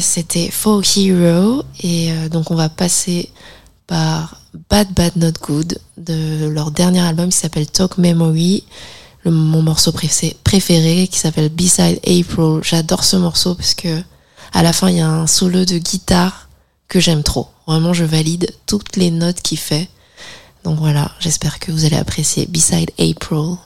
C'était 0.00 0.50
For 0.50 0.82
Hero. 0.96 1.62
Et 1.80 2.12
euh, 2.12 2.28
donc, 2.28 2.50
on 2.50 2.54
va 2.54 2.68
passer 2.68 3.30
par 3.86 4.40
Bad 4.70 4.92
Bad 4.92 5.16
Not 5.16 5.32
Good 5.42 5.78
de 5.96 6.48
leur 6.48 6.70
dernier 6.70 7.00
album 7.00 7.30
qui 7.30 7.36
s'appelle 7.36 7.66
Talk 7.66 7.98
Memory. 7.98 8.64
Mon 9.24 9.62
morceau 9.62 9.92
préféré 9.92 11.08
qui 11.08 11.18
s'appelle 11.18 11.48
Beside 11.48 11.98
April. 12.04 12.60
J'adore 12.62 13.02
ce 13.02 13.16
morceau 13.16 13.54
parce 13.54 13.74
que 13.74 14.02
à 14.52 14.62
la 14.62 14.72
fin, 14.72 14.88
il 14.88 14.96
y 14.96 15.00
a 15.00 15.08
un 15.08 15.26
solo 15.26 15.64
de 15.64 15.78
guitare 15.78 16.48
que 16.88 17.00
j'aime 17.00 17.22
trop. 17.22 17.48
Vraiment, 17.66 17.92
je 17.92 18.04
valide 18.04 18.54
toutes 18.66 18.96
les 18.96 19.10
notes 19.10 19.42
qu'il 19.42 19.58
fait. 19.58 19.88
Donc 20.64 20.78
voilà, 20.78 21.10
j'espère 21.20 21.58
que 21.58 21.72
vous 21.72 21.84
allez 21.84 21.96
apprécier 21.96 22.46
Beside 22.46 22.90
April. 22.98 23.56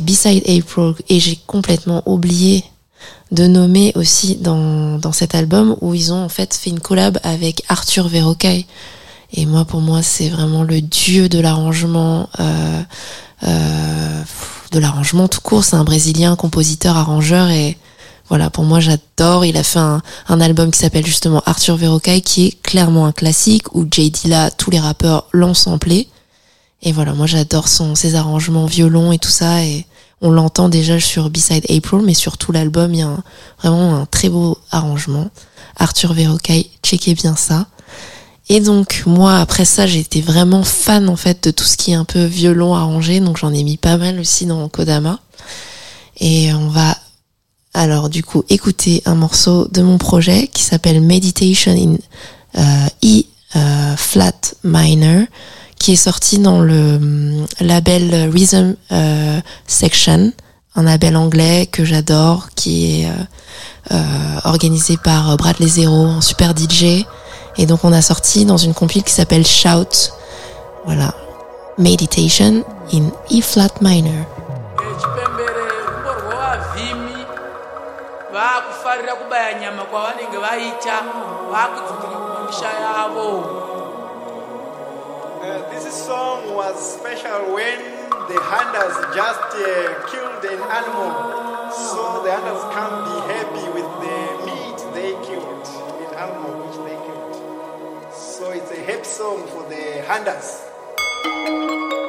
Beside 0.00 0.42
April 0.48 0.94
et 1.08 1.20
j'ai 1.20 1.38
complètement 1.46 2.02
oublié 2.06 2.64
de 3.32 3.46
nommer 3.46 3.92
aussi 3.96 4.36
dans, 4.36 4.98
dans 4.98 5.12
cet 5.12 5.34
album 5.34 5.76
où 5.80 5.94
ils 5.94 6.12
ont 6.12 6.24
en 6.24 6.28
fait 6.28 6.54
fait 6.54 6.70
une 6.70 6.80
collab 6.80 7.18
avec 7.22 7.62
Arthur 7.68 8.08
Verrocaille. 8.08 8.66
Et 9.32 9.46
moi, 9.46 9.64
pour 9.64 9.80
moi, 9.80 10.02
c'est 10.02 10.28
vraiment 10.28 10.62
le 10.62 10.80
dieu 10.80 11.28
de 11.28 11.40
l'arrangement, 11.40 12.28
euh, 12.38 12.82
euh, 13.46 14.22
de 14.70 14.78
l'arrangement 14.78 15.26
tout 15.26 15.40
court. 15.40 15.64
C'est 15.64 15.74
un 15.74 15.82
Brésilien, 15.82 16.36
compositeur, 16.36 16.96
arrangeur 16.96 17.50
et 17.50 17.76
voilà, 18.28 18.48
pour 18.48 18.64
moi, 18.64 18.80
j'adore. 18.80 19.44
Il 19.44 19.56
a 19.56 19.62
fait 19.62 19.80
un, 19.80 20.00
un 20.28 20.40
album 20.40 20.70
qui 20.70 20.78
s'appelle 20.78 21.04
justement 21.04 21.42
Arthur 21.44 21.76
Verrocaille, 21.76 22.22
qui 22.22 22.46
est 22.46 22.62
clairement 22.62 23.06
un 23.06 23.12
classique 23.12 23.74
où 23.74 23.84
Jay 23.90 24.08
Dilla, 24.10 24.50
tous 24.50 24.70
les 24.70 24.80
rappeurs 24.80 25.26
l'ont 25.32 25.54
samplé. 25.54 26.08
Et 26.84 26.92
voilà, 26.92 27.14
moi, 27.14 27.26
j'adore 27.26 27.68
son 27.68 27.94
ses 27.94 28.14
arrangements 28.14 28.66
violon 28.66 29.10
et 29.10 29.18
tout 29.18 29.30
ça 29.30 29.64
et 29.64 29.86
on 30.20 30.30
l'entend 30.30 30.68
déjà 30.68 31.00
sur 31.00 31.28
Beside 31.28 31.64
April, 31.70 32.00
mais 32.02 32.14
sur 32.14 32.38
tout 32.38 32.52
l'album, 32.52 32.94
il 32.94 33.00
y 33.00 33.02
a 33.02 33.16
vraiment 33.62 33.96
un 33.96 34.06
très 34.06 34.28
beau 34.28 34.58
arrangement. 34.70 35.28
Arthur 35.76 36.14
Verrocaille, 36.14 36.70
checkez 36.82 37.14
bien 37.14 37.36
ça. 37.36 37.66
Et 38.48 38.60
donc, 38.60 39.02
moi, 39.06 39.36
après 39.36 39.64
ça, 39.64 39.86
j'étais 39.86 40.20
vraiment 40.20 40.62
fan, 40.62 41.08
en 41.08 41.16
fait, 41.16 41.44
de 41.44 41.50
tout 41.50 41.64
ce 41.64 41.76
qui 41.76 41.92
est 41.92 41.94
un 41.94 42.04
peu 42.04 42.24
violon 42.24 42.74
arrangé, 42.74 43.20
donc 43.20 43.38
j'en 43.38 43.52
ai 43.52 43.64
mis 43.64 43.76
pas 43.76 43.96
mal 43.96 44.20
aussi 44.20 44.46
dans 44.46 44.68
Kodama. 44.68 45.18
Et 46.20 46.52
on 46.52 46.68
va, 46.68 46.96
alors, 47.72 48.08
du 48.08 48.22
coup, 48.22 48.44
écouter 48.50 49.02
un 49.06 49.14
morceau 49.14 49.68
de 49.72 49.82
mon 49.82 49.98
projet 49.98 50.46
qui 50.48 50.62
s'appelle 50.62 51.00
Meditation 51.00 51.72
in 51.72 51.96
euh, 52.58 52.86
E 53.04 53.24
euh, 53.56 53.96
Flat 53.96 54.54
Minor 54.62 55.26
qui 55.84 55.92
est 55.92 55.96
sorti 55.96 56.38
dans 56.38 56.60
le 56.60 56.94
hum, 56.94 57.46
label 57.60 58.30
Rhythm 58.32 58.74
euh, 58.90 59.38
Section, 59.66 60.32
un 60.76 60.82
label 60.82 61.14
anglais 61.14 61.66
que 61.70 61.84
j'adore, 61.84 62.48
qui 62.54 63.02
est 63.02 63.10
euh, 63.10 63.12
euh, 63.92 64.40
organisé 64.44 64.96
par 64.96 65.36
Bradley 65.36 65.68
Zero, 65.68 66.06
un 66.06 66.22
super 66.22 66.54
DJ. 66.56 67.04
Et 67.58 67.66
donc 67.66 67.80
on 67.84 67.92
a 67.92 68.00
sorti 68.00 68.46
dans 68.46 68.56
une 68.56 68.72
compile 68.72 69.02
qui 69.02 69.12
s'appelle 69.12 69.46
Shout, 69.46 70.10
voilà, 70.86 71.12
Meditation 71.76 72.64
in 72.90 73.10
E 73.30 73.42
flat 73.42 73.74
minor. 73.82 74.24
Uh, 85.44 85.60
this 85.68 86.06
song 86.06 86.54
was 86.54 86.96
special 86.98 87.52
when 87.52 87.78
the 88.32 88.40
hunters 88.40 88.96
just 89.14 89.38
uh, 89.52 89.92
killed 90.08 90.42
an 90.42 90.58
animal, 90.72 91.70
so 91.70 92.22
the 92.24 92.32
hunters 92.32 92.64
can't 92.72 93.04
be 93.04 93.16
happy 93.28 93.66
with 93.76 93.90
the 94.00 94.20
meat 94.46 94.78
they 94.94 95.12
killed, 95.28 95.68
an 96.00 96.14
animal 96.16 96.64
which 96.64 96.78
they 96.88 96.96
killed. 96.96 98.10
So 98.14 98.52
it's 98.52 98.70
a 98.70 98.80
happy 98.84 99.04
song 99.04 99.46
for 99.48 99.68
the 99.68 100.02
hunters. 100.08 102.03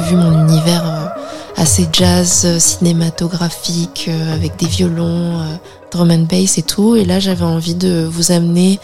Vu 0.00 0.16
mon 0.16 0.46
univers 0.46 0.84
euh, 0.84 1.06
assez 1.56 1.88
jazz, 1.92 2.42
euh, 2.44 2.58
cinématographique, 2.58 4.06
euh, 4.08 4.34
avec 4.34 4.56
des 4.56 4.66
violons, 4.66 5.40
drum 5.90 6.10
and 6.10 6.26
bass 6.30 6.58
et 6.58 6.62
tout. 6.62 6.96
Et 6.96 7.04
là, 7.04 7.20
j'avais 7.20 7.44
envie 7.44 7.74
de 7.74 8.08
vous 8.10 8.32
amener 8.32 8.78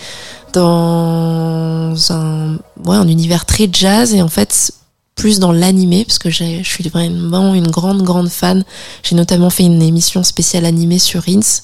dans 0.53 1.95
un, 2.11 2.59
ouais, 2.85 2.97
un 2.97 3.09
univers 3.09 3.45
très 3.45 3.69
jazz 3.71 4.15
et 4.15 4.23
en 4.23 4.29
fait 4.29 4.73
plus 5.17 5.39
dans 5.39 5.53
l'animé 5.53 6.05
parce 6.05 6.19
que 6.19 6.31
je 6.31 6.63
suis 6.63 6.89
vraiment 6.89 7.55
une 7.55 7.69
grande 7.69 8.03
grande 8.03 8.29
fan. 8.29 8.65
J'ai 9.03 9.17
notamment 9.17 9.51
fait 9.51 9.65
une 9.65 9.83
émission 9.83 10.23
spéciale 10.23 10.65
animée 10.65 10.99
sur 10.99 11.23
Ins 11.29 11.63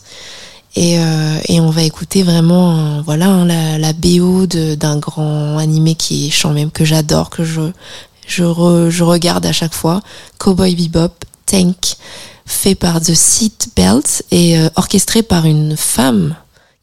et, 0.77 0.99
on 1.61 1.71
va 1.71 1.83
écouter 1.83 2.23
vraiment 2.23 3.03
voilà 3.03 3.27
hein, 3.27 3.45
la, 3.45 3.79
la 3.79 3.93
BO 3.93 4.47
d'un 4.47 4.99
grand 4.99 5.59
animé 5.59 5.97
qui 5.97 6.29
est 6.29 6.31
chant 6.31 6.53
même 6.53 6.71
que 6.71 6.85
j'adore 6.85 7.29
que 7.29 7.43
je 7.45 7.73
je, 8.31 8.45
re- 8.45 8.89
je 8.91 9.05
regarde 9.05 9.45
à 9.47 9.53
chaque 9.53 9.75
fois. 9.75 10.01
Cowboy 10.39 10.75
Bebop 10.75 11.13
Tank 11.47 11.97
fait 12.47 12.75
par 12.75 13.01
The 13.01 13.15
Seat 13.15 13.71
Belt 13.77 14.23
et 14.31 14.59
euh, 14.59 14.69
orchestré 14.77 15.23
par 15.23 15.45
une 15.47 15.77
femme 15.77 16.35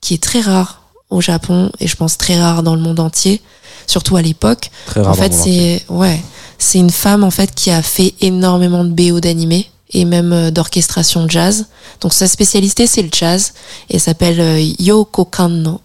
qui 0.01 0.13
est 0.13 0.21
très 0.23 0.41
rare 0.41 0.81
au 1.09 1.21
Japon 1.21 1.71
et 1.79 1.87
je 1.87 1.95
pense 1.95 2.17
très 2.17 2.39
rare 2.39 2.63
dans 2.63 2.75
le 2.75 2.81
monde 2.81 2.99
entier 2.99 3.41
surtout 3.85 4.17
à 4.17 4.21
l'époque. 4.21 4.69
En 5.09 5.13
fait 5.13 5.33
c'est 5.33 5.83
ouais 5.89 6.21
c'est 6.59 6.79
une 6.79 6.89
femme 6.89 7.23
en 7.23 7.31
fait 7.31 7.53
qui 7.53 7.69
a 7.71 7.81
fait 7.81 8.13
énormément 8.21 8.83
de 8.83 8.89
BO 8.91 9.19
d'animé 9.19 9.69
et 9.91 10.03
même 10.05 10.33
euh, 10.33 10.51
d'orchestration 10.51 11.27
jazz. 11.29 11.65
Donc 12.01 12.13
sa 12.13 12.27
spécialité 12.27 12.87
c'est 12.87 13.01
le 13.01 13.09
jazz 13.11 13.53
et 13.89 13.95
elle 13.95 14.01
s'appelle 14.01 14.39
euh, 14.39 14.59
Yoko 14.79 15.25
Kanno 15.25 15.81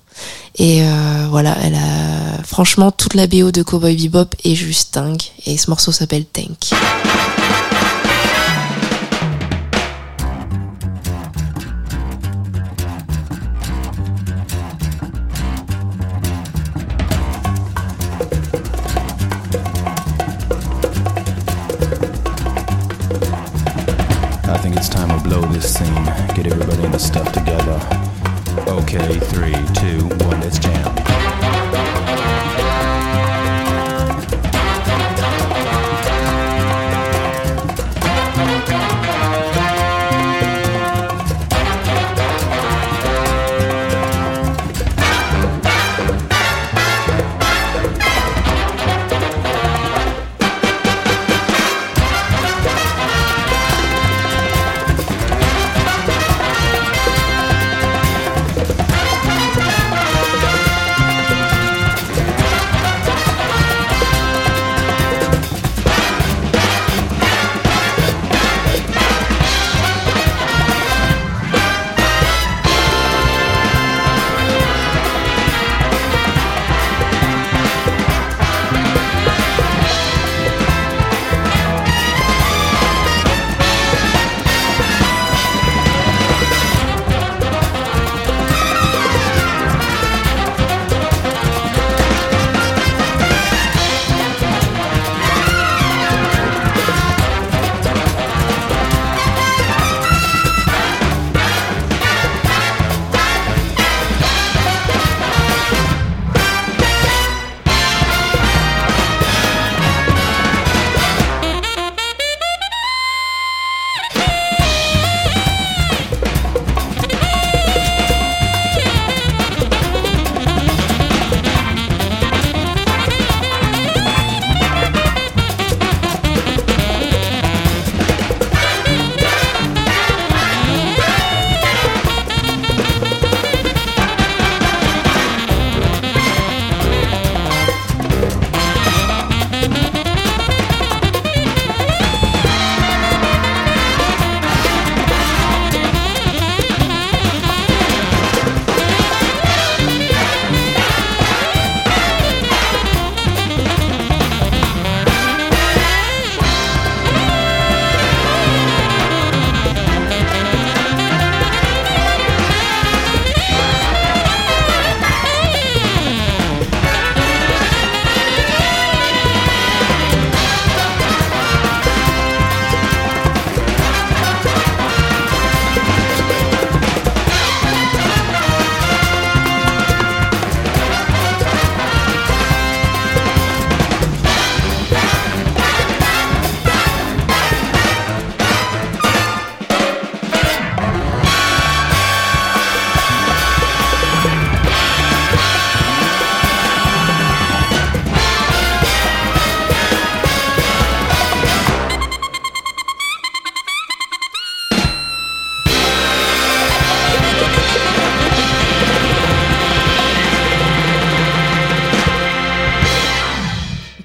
et 0.57 0.83
euh, 0.83 1.27
voilà 1.31 1.57
elle 1.63 1.75
a 1.75 2.43
franchement 2.45 2.91
toute 2.91 3.15
la 3.15 3.27
BO 3.27 3.51
de 3.51 3.63
Cowboy 3.63 3.97
Bebop 3.97 4.37
est 4.45 4.55
juste 4.55 4.95
dingue. 4.95 5.23
Et 5.47 5.57
ce 5.57 5.71
morceau 5.71 5.93
s'appelle 5.93 6.25
Tank 6.25 6.73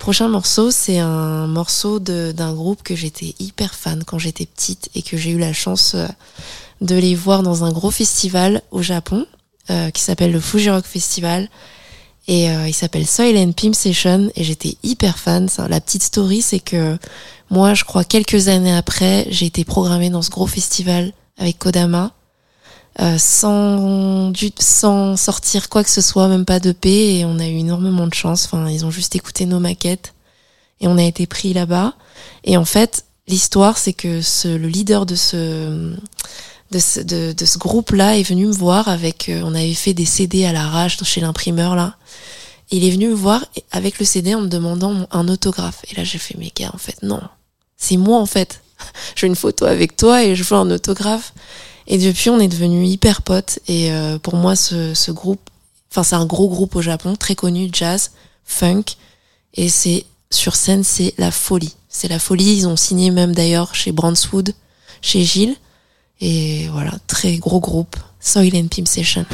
prochain 0.08 0.30
morceau, 0.30 0.72
c'est 0.72 1.00
un 1.00 1.48
morceau 1.48 2.00
d'un 2.00 2.54
groupe 2.54 2.82
que 2.82 2.96
j'étais 2.96 3.36
hyper 3.40 3.76
fan 3.76 4.06
quand 4.06 4.18
j'étais 4.18 4.46
petite 4.46 4.88
et 4.96 5.02
que 5.02 5.18
j'ai 5.18 5.32
eu 5.32 5.38
la 5.38 5.52
chance 5.52 5.96
euh, 5.96 6.08
de 6.80 6.96
les 6.96 7.14
voir 7.14 7.44
dans 7.44 7.66
un 7.66 7.74
gros 7.74 7.92
festival 7.92 8.62
au 8.72 8.82
Japon 8.82 9.26
euh, 9.70 9.90
qui 9.90 10.02
s'appelle 10.02 10.32
le 10.32 10.40
Fuji 10.40 10.70
Rock 10.70 10.86
Festival. 10.86 11.50
Et 12.30 12.50
euh, 12.50 12.70
il 12.70 12.74
s'appelle 12.74 13.06
Soil 13.06 13.38
and 13.38 13.52
Pimp 13.52 13.76
Session 13.76 14.32
et 14.34 14.46
j'étais 14.46 14.78
hyper 14.82 15.20
fan. 15.20 15.50
La 15.68 15.82
petite 15.82 16.04
story, 16.04 16.42
c'est 16.42 16.62
que 16.62 16.98
moi, 17.50 17.74
je 17.74 17.84
crois 17.84 18.06
quelques 18.06 18.48
années 18.48 18.74
après, 18.74 19.28
j'ai 19.30 19.48
été 19.48 19.66
programmée 19.66 20.10
dans 20.10 20.22
ce 20.22 20.30
gros 20.30 20.48
festival 20.48 21.12
avec 21.38 21.60
Kodama. 21.60 22.14
Euh, 23.00 23.18
sans, 23.20 24.32
du, 24.32 24.52
sans 24.60 25.18
sortir 25.18 25.70
quoi 25.70 25.84
que 25.84 25.90
ce 25.90 26.02
soit, 26.02 26.28
même 26.28 26.46
pas 26.46 26.60
de 26.60 26.72
paix, 26.72 27.18
et 27.18 27.26
on 27.26 27.38
a 27.38 27.48
eu 27.48 27.58
énormément 27.58 28.08
de 28.08 28.14
chance. 28.14 28.46
Enfin, 28.46 28.70
ils 28.70 28.86
ont 28.86 28.92
juste 28.92 29.16
écouté 29.16 29.46
nos 29.46 29.60
maquettes 29.60 30.14
Et 30.82 30.88
on 30.88 30.98
a 30.98 31.04
été 31.04 31.28
pris 31.28 31.54
là-bas. 31.54 31.94
Et 32.44 32.58
en 32.58 32.66
fait, 32.66 33.06
l'histoire, 33.28 33.78
c'est 33.78 33.94
que 33.94 34.22
ce, 34.22 34.48
le 34.48 34.68
leader 34.68 35.06
de 35.06 35.16
ce, 35.16 35.96
de 36.72 36.80
ce, 36.80 37.00
de, 37.00 37.46
ce 37.46 37.58
groupe-là 37.60 38.18
est 38.18 38.24
venu 38.24 38.48
me 38.48 38.52
voir 38.52 38.88
avec, 38.88 39.30
euh, 39.30 39.42
on 39.44 39.54
avait 39.54 39.74
fait 39.74 39.94
des 39.94 40.06
CD 40.06 40.46
à 40.46 40.52
l'arrache 40.52 41.02
chez 41.04 41.22
l'imprimeur 41.22 41.76
là. 41.76 41.96
Il 42.70 42.84
est 42.84 42.90
venu 42.90 43.08
me 43.10 43.14
voir 43.14 43.46
avec 43.72 43.98
le 43.98 44.06
CD 44.06 44.36
en 44.36 44.42
me 44.42 44.48
demandant 44.48 45.08
un 45.12 45.28
autographe. 45.30 45.86
Et 45.90 45.96
là, 45.96 46.04
j'ai 46.04 46.18
fait, 46.18 46.36
mais 46.38 46.52
gars, 46.54 46.72
en 46.74 46.78
fait, 46.78 47.02
non. 47.02 47.22
C'est 47.78 47.96
moi, 47.96 48.20
en 48.20 48.26
fait. 48.26 48.62
je 49.16 49.22
veux 49.22 49.28
une 49.28 49.38
photo 49.38 49.66
avec 49.66 49.96
toi 49.96 50.24
et 50.24 50.36
je 50.36 50.44
veux 50.44 50.58
un 50.58 50.70
autographe. 50.70 51.34
Et 51.88 51.98
depuis, 51.98 52.30
on 52.30 52.40
est 52.40 52.48
devenus 52.48 52.90
hyper 52.90 53.22
potes. 53.22 53.60
Et 53.68 53.92
euh, 53.92 54.20
pour 54.20 54.36
moi, 54.36 54.56
ce, 54.56 55.12
groupe, 55.12 55.50
enfin, 55.92 56.04
c'est 56.04 56.16
un 56.16 56.26
gros 56.26 56.50
groupe 56.50 56.76
au 56.76 56.82
Japon, 56.82 57.16
très 57.16 57.36
connu, 57.36 57.70
jazz, 57.72 58.12
funk. 58.46 58.84
Et 59.54 59.70
c'est, 59.70 60.06
sur 60.30 60.56
scène, 60.56 60.84
c'est 60.84 61.14
la 61.18 61.32
folie. 61.32 61.76
C'est 61.90 62.10
la 62.10 62.20
folie. 62.20 62.58
Ils 62.58 62.68
ont 62.68 62.76
signé 62.76 63.10
même 63.10 63.34
d'ailleurs 63.34 63.74
chez 63.74 63.92
Brandswood, 63.92 64.54
chez 65.02 65.24
Gilles. 65.24 65.56
Et 66.20 66.68
voilà, 66.72 66.92
très 67.08 67.38
gros 67.38 67.60
groupe. 67.60 67.96
Soil 68.20 68.56
and 68.56 68.68
Pimp 68.68 68.88
Session. 68.88 69.26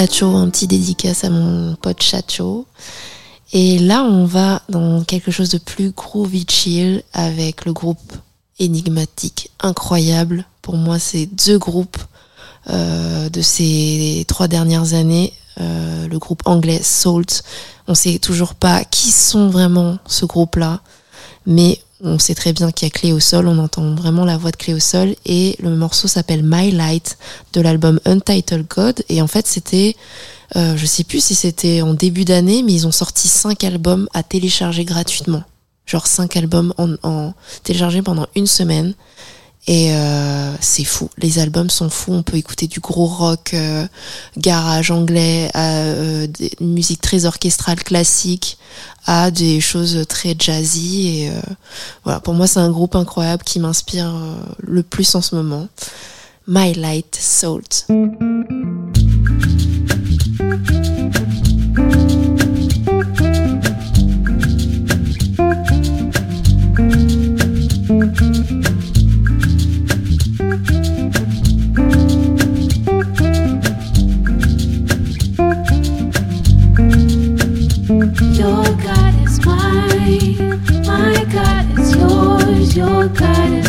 Un 0.00 0.48
petit 0.48 0.66
dédicace 0.66 1.24
à 1.24 1.28
mon 1.28 1.76
pote 1.76 2.02
Chacho. 2.02 2.64
Et 3.52 3.78
là, 3.78 4.02
on 4.02 4.24
va 4.24 4.62
dans 4.70 5.04
quelque 5.04 5.30
chose 5.30 5.50
de 5.50 5.58
plus 5.58 5.90
groovy 5.90 6.46
chill 6.48 7.02
avec 7.12 7.66
le 7.66 7.74
groupe 7.74 8.14
énigmatique, 8.58 9.50
incroyable. 9.60 10.46
Pour 10.62 10.78
moi, 10.78 10.98
c'est 10.98 11.26
deux 11.26 11.58
groupes 11.58 11.98
euh, 12.70 13.28
de 13.28 13.42
ces 13.42 14.24
trois 14.26 14.48
dernières 14.48 14.94
années. 14.94 15.34
Euh, 15.60 16.08
le 16.08 16.18
groupe 16.18 16.44
anglais 16.46 16.80
Salt. 16.82 17.42
On 17.86 17.94
sait 17.94 18.18
toujours 18.18 18.54
pas 18.54 18.84
qui 18.84 19.12
sont 19.12 19.50
vraiment 19.50 19.98
ce 20.06 20.24
groupe-là, 20.24 20.80
mais 21.46 21.80
on 22.02 22.18
sait 22.18 22.34
très 22.34 22.52
bien 22.52 22.72
qu'il 22.72 22.88
y 22.88 22.90
a 22.90 22.92
Clé 22.92 23.12
au 23.12 23.20
sol, 23.20 23.46
on 23.46 23.58
entend 23.58 23.94
vraiment 23.94 24.24
la 24.24 24.36
voix 24.36 24.50
de 24.50 24.56
Clé 24.56 24.74
au 24.74 24.78
sol 24.78 25.14
et 25.26 25.56
le 25.60 25.70
morceau 25.70 26.08
s'appelle 26.08 26.42
My 26.42 26.70
Light 26.70 27.18
de 27.52 27.60
l'album 27.60 28.00
Untitled 28.04 28.66
God 28.68 29.04
et 29.08 29.20
en 29.20 29.26
fait 29.26 29.46
c'était 29.46 29.96
euh, 30.56 30.76
je 30.76 30.86
sais 30.86 31.04
plus 31.04 31.22
si 31.22 31.34
c'était 31.34 31.82
en 31.82 31.94
début 31.94 32.24
d'année 32.24 32.62
mais 32.62 32.72
ils 32.72 32.86
ont 32.86 32.92
sorti 32.92 33.28
cinq 33.28 33.64
albums 33.64 34.08
à 34.14 34.22
télécharger 34.22 34.84
gratuitement. 34.84 35.42
Genre 35.86 36.06
cinq 36.06 36.36
albums 36.36 36.72
en, 36.78 36.94
en 37.02 37.34
téléchargés 37.64 38.02
pendant 38.02 38.26
une 38.34 38.46
semaine 38.46 38.94
et 39.66 39.94
euh, 39.94 40.54
c'est 40.60 40.84
fou. 40.84 41.10
Les 41.18 41.38
albums 41.38 41.70
sont 41.70 41.90
fous. 41.90 42.12
On 42.12 42.22
peut 42.22 42.36
écouter 42.36 42.66
du 42.66 42.80
gros 42.80 43.06
rock 43.06 43.52
euh, 43.54 43.86
garage 44.36 44.90
anglais 44.90 45.50
euh, 45.54 46.26
une 46.60 46.72
musique 46.72 47.00
très 47.00 47.24
orchestrale 47.26 47.82
classique 47.82 48.58
à 49.06 49.30
des 49.30 49.60
choses 49.60 50.04
très 50.08 50.34
jazzy. 50.38 51.08
Et 51.08 51.32
voilà. 52.04 52.20
Pour 52.20 52.34
moi 52.34 52.46
c'est 52.46 52.60
un 52.60 52.70
groupe 52.70 52.96
incroyable 52.96 53.42
qui 53.44 53.60
m'inspire 53.60 54.12
le 54.60 54.82
plus 54.82 55.14
en 55.14 55.20
ce 55.20 55.34
moment. 55.34 55.68
My 56.46 56.74
Light 56.74 57.16
Salt 57.20 57.86
Your 78.40 78.64
God 78.64 79.14
is 79.22 79.44
mine, 79.44 80.62
my 80.86 81.26
God 81.30 81.78
is 81.78 81.94
yours, 81.94 82.74
your 82.74 83.06
God 83.08 83.52
is 83.52 83.59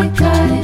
I 0.00 0.08
got 0.08 0.50
it. 0.52 0.59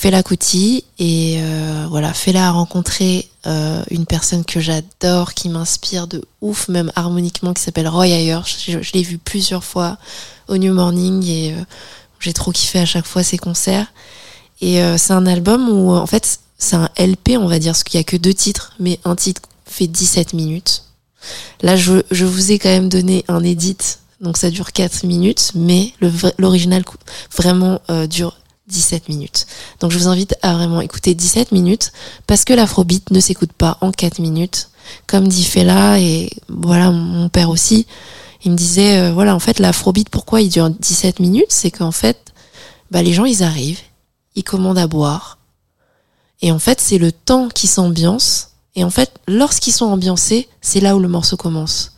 Fela 0.00 0.22
Kuti. 0.22 0.84
Et 0.98 1.36
euh, 1.40 1.86
voilà, 1.90 2.14
Fela 2.14 2.48
a 2.48 2.50
rencontré 2.52 3.28
euh, 3.46 3.82
une 3.90 4.06
personne 4.06 4.46
que 4.46 4.58
j'adore, 4.58 5.34
qui 5.34 5.50
m'inspire 5.50 6.06
de 6.06 6.24
ouf, 6.40 6.68
même 6.68 6.90
harmoniquement, 6.96 7.52
qui 7.52 7.62
s'appelle 7.62 7.86
Roy 7.86 8.08
Ayer. 8.08 8.38
Je, 8.46 8.92
l'ai 8.94 9.02
vu 9.02 9.18
plusieurs 9.18 9.62
fois 9.62 9.98
au 10.48 10.56
New 10.56 10.72
Morning 10.72 11.22
et 11.26 11.52
euh, 11.52 11.62
j'ai 12.18 12.32
trop 12.32 12.50
kiffé 12.50 12.78
à 12.78 12.86
chaque 12.86 13.04
fois 13.04 13.22
ses 13.22 13.36
concerts. 13.36 13.92
Et 14.62 14.82
euh, 14.82 14.96
c'est 14.96 15.12
un 15.12 15.26
album 15.26 15.68
où, 15.68 15.92
en 15.92 16.06
fait, 16.06 16.40
c'est 16.56 16.76
un 16.76 16.88
LP, 16.98 17.36
on 17.38 17.46
va 17.46 17.58
dire, 17.58 17.72
parce 17.72 17.84
qu'il 17.84 17.98
y 17.98 18.00
a 18.00 18.04
que 18.04 18.16
deux 18.16 18.34
titres, 18.34 18.72
mais 18.80 18.98
un 19.04 19.16
titre 19.16 19.42
fait 19.66 19.86
17 19.86 20.32
minutes. 20.32 20.84
Là, 21.60 21.76
je, 21.76 22.00
je 22.10 22.24
vous 22.24 22.52
ai 22.52 22.58
quand 22.58 22.70
même 22.70 22.88
donné 22.88 23.26
un 23.28 23.44
edit, 23.44 23.76
donc 24.22 24.38
ça 24.38 24.48
dure 24.50 24.72
4 24.72 25.04
minutes, 25.04 25.52
mais 25.54 25.92
l'original 26.38 26.84
vraiment 27.36 27.82
euh, 27.90 28.06
dure 28.06 28.39
17 28.70 29.08
minutes. 29.08 29.46
Donc 29.80 29.90
je 29.90 29.98
vous 29.98 30.08
invite 30.08 30.34
à 30.42 30.54
vraiment 30.54 30.80
écouter 30.80 31.14
17 31.14 31.52
minutes, 31.52 31.92
parce 32.26 32.44
que 32.44 32.52
l'afrobeat 32.52 33.10
ne 33.10 33.20
s'écoute 33.20 33.52
pas 33.52 33.78
en 33.80 33.90
4 33.92 34.18
minutes, 34.20 34.70
comme 35.06 35.28
dit 35.28 35.44
Fela, 35.44 35.98
et 35.98 36.30
voilà, 36.48 36.90
mon 36.90 37.28
père 37.28 37.50
aussi, 37.50 37.86
il 38.44 38.52
me 38.52 38.56
disait, 38.56 38.98
euh, 38.98 39.12
voilà, 39.12 39.34
en 39.34 39.40
fait, 39.40 39.58
l'afrobeat, 39.58 40.08
pourquoi 40.08 40.40
il 40.40 40.48
dure 40.48 40.70
17 40.70 41.20
minutes? 41.20 41.50
C'est 41.50 41.70
qu'en 41.70 41.92
fait, 41.92 42.32
bah, 42.90 43.02
les 43.02 43.12
gens, 43.12 43.26
ils 43.26 43.42
arrivent, 43.42 43.80
ils 44.34 44.44
commandent 44.44 44.78
à 44.78 44.86
boire, 44.86 45.38
et 46.42 46.52
en 46.52 46.58
fait, 46.58 46.80
c'est 46.80 46.98
le 46.98 47.12
temps 47.12 47.48
qui 47.48 47.66
s'ambiance. 47.66 48.52
Et 48.74 48.84
en 48.84 48.90
fait, 48.90 49.12
lorsqu'ils 49.28 49.72
sont 49.72 49.86
ambiancés, 49.86 50.48
c'est 50.60 50.80
là 50.80 50.96
où 50.96 51.00
le 51.00 51.08
morceau 51.08 51.36
commence. 51.36 51.92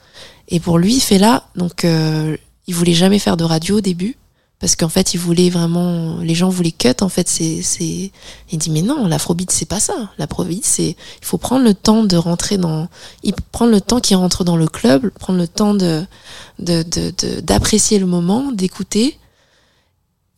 Et 0.48 0.60
pour 0.60 0.78
lui, 0.78 1.02
là, 1.18 1.44
donc 1.54 1.84
euh, 1.84 2.36
il 2.66 2.74
voulait 2.74 2.94
jamais 2.94 3.18
faire 3.18 3.36
de 3.36 3.44
radio 3.44 3.78
au 3.78 3.80
début, 3.80 4.16
parce 4.62 4.76
qu'en 4.76 4.88
fait, 4.88 5.12
il 5.12 5.18
voulait 5.18 5.50
vraiment, 5.50 6.18
les 6.18 6.36
gens 6.36 6.48
voulaient 6.48 6.70
cut. 6.70 6.94
En 7.00 7.08
fait, 7.08 7.28
c'est, 7.28 7.62
c'est, 7.62 8.12
il 8.52 8.58
dit 8.58 8.70
mais 8.70 8.80
non, 8.80 9.08
l'afrobeat 9.08 9.50
c'est 9.50 9.66
pas 9.68 9.80
ça. 9.80 10.10
L'afrobeat 10.18 10.64
c'est, 10.64 10.90
il 11.20 11.24
faut 11.24 11.36
prendre 11.36 11.64
le 11.64 11.74
temps 11.74 12.04
de 12.04 12.16
rentrer 12.16 12.58
dans, 12.58 12.88
il 13.24 13.34
prendre 13.50 13.72
le 13.72 13.80
temps 13.80 13.98
qu'il 13.98 14.16
rentre 14.16 14.44
dans 14.44 14.56
le 14.56 14.68
club, 14.68 15.10
prendre 15.18 15.40
le 15.40 15.48
temps 15.48 15.74
de, 15.74 16.04
de, 16.60 16.84
de, 16.84 17.12
de- 17.20 17.40
d'apprécier 17.40 17.98
le 17.98 18.06
moment, 18.06 18.52
d'écouter. 18.52 19.18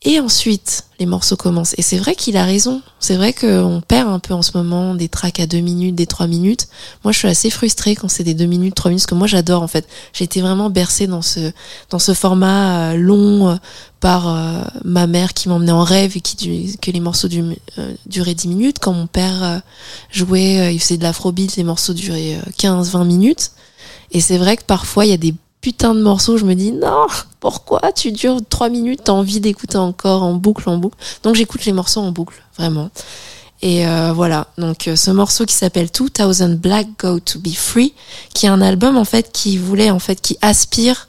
Et 0.06 0.20
ensuite, 0.20 0.84
les 1.00 1.06
morceaux 1.06 1.36
commencent. 1.36 1.74
Et 1.78 1.82
c'est 1.82 1.96
vrai 1.96 2.14
qu'il 2.14 2.36
a 2.36 2.44
raison. 2.44 2.82
C'est 3.00 3.16
vrai 3.16 3.32
qu'on 3.32 3.80
perd 3.86 4.06
un 4.06 4.18
peu 4.18 4.34
en 4.34 4.42
ce 4.42 4.54
moment 4.54 4.94
des 4.94 5.08
tracks 5.08 5.40
à 5.40 5.46
deux 5.46 5.60
minutes, 5.60 5.94
des 5.94 6.06
trois 6.06 6.26
minutes. 6.26 6.68
Moi, 7.04 7.12
je 7.12 7.18
suis 7.20 7.28
assez 7.28 7.48
frustrée 7.48 7.96
quand 7.96 8.08
c'est 8.08 8.22
des 8.22 8.34
deux 8.34 8.44
minutes, 8.44 8.74
trois 8.74 8.90
minutes, 8.90 9.04
parce 9.04 9.10
que 9.10 9.14
moi, 9.14 9.26
j'adore, 9.26 9.62
en 9.62 9.66
fait. 9.66 9.88
J'ai 10.12 10.24
été 10.24 10.42
vraiment 10.42 10.68
bercée 10.68 11.06
dans 11.06 11.22
ce, 11.22 11.52
dans 11.88 11.98
ce 11.98 12.12
format 12.12 12.92
euh, 12.92 12.96
long 12.98 13.48
euh, 13.48 13.56
par 14.00 14.28
euh, 14.28 14.62
ma 14.84 15.06
mère 15.06 15.32
qui 15.32 15.48
m'emmenait 15.48 15.72
en 15.72 15.84
rêve 15.84 16.18
et 16.18 16.20
qui, 16.20 16.76
que 16.76 16.90
les 16.90 17.00
morceaux 17.00 17.28
du, 17.28 17.42
duraient 18.04 18.34
10 18.34 18.48
minutes. 18.48 18.76
Quand 18.82 18.92
mon 18.92 19.06
père 19.06 19.62
jouait, 20.10 20.74
il 20.74 20.80
faisait 20.80 20.98
de 20.98 21.02
l'afrobeat, 21.02 21.56
les 21.56 21.64
morceaux 21.64 21.94
duraient 21.94 22.38
15-20 22.58 23.06
minutes. 23.06 23.52
Et 24.10 24.20
c'est 24.20 24.36
vrai 24.36 24.58
que 24.58 24.64
parfois, 24.64 25.06
il 25.06 25.10
y 25.12 25.14
a 25.14 25.16
des 25.18 25.34
putains 25.64 25.94
de 25.94 26.02
morceaux, 26.02 26.36
je 26.36 26.44
me 26.44 26.54
dis, 26.54 26.72
non, 26.72 27.06
pourquoi 27.40 27.90
tu 27.92 28.12
dures 28.12 28.40
trois 28.50 28.68
minutes, 28.68 29.00
t'as 29.04 29.12
envie 29.12 29.40
d'écouter 29.40 29.78
encore 29.78 30.22
en 30.22 30.34
boucle, 30.34 30.68
en 30.68 30.76
boucle. 30.76 30.98
Donc 31.22 31.36
j'écoute 31.36 31.64
les 31.64 31.72
morceaux 31.72 32.02
en 32.02 32.12
boucle, 32.12 32.42
vraiment. 32.58 32.90
Et 33.62 33.86
euh, 33.86 34.12
voilà, 34.12 34.48
donc 34.58 34.88
euh, 34.88 34.94
ce 34.94 35.10
morceau 35.10 35.46
qui 35.46 35.54
s'appelle 35.54 35.88
2000 35.90 36.56
Black 36.56 36.88
Go 36.98 37.18
to 37.18 37.38
Be 37.38 37.54
Free, 37.54 37.94
qui 38.34 38.44
est 38.44 38.50
un 38.50 38.60
album 38.60 38.98
en 38.98 39.06
fait 39.06 39.32
qui 39.32 39.56
voulait, 39.56 39.90
en 39.90 39.98
fait, 39.98 40.20
qui 40.20 40.36
aspire. 40.42 41.08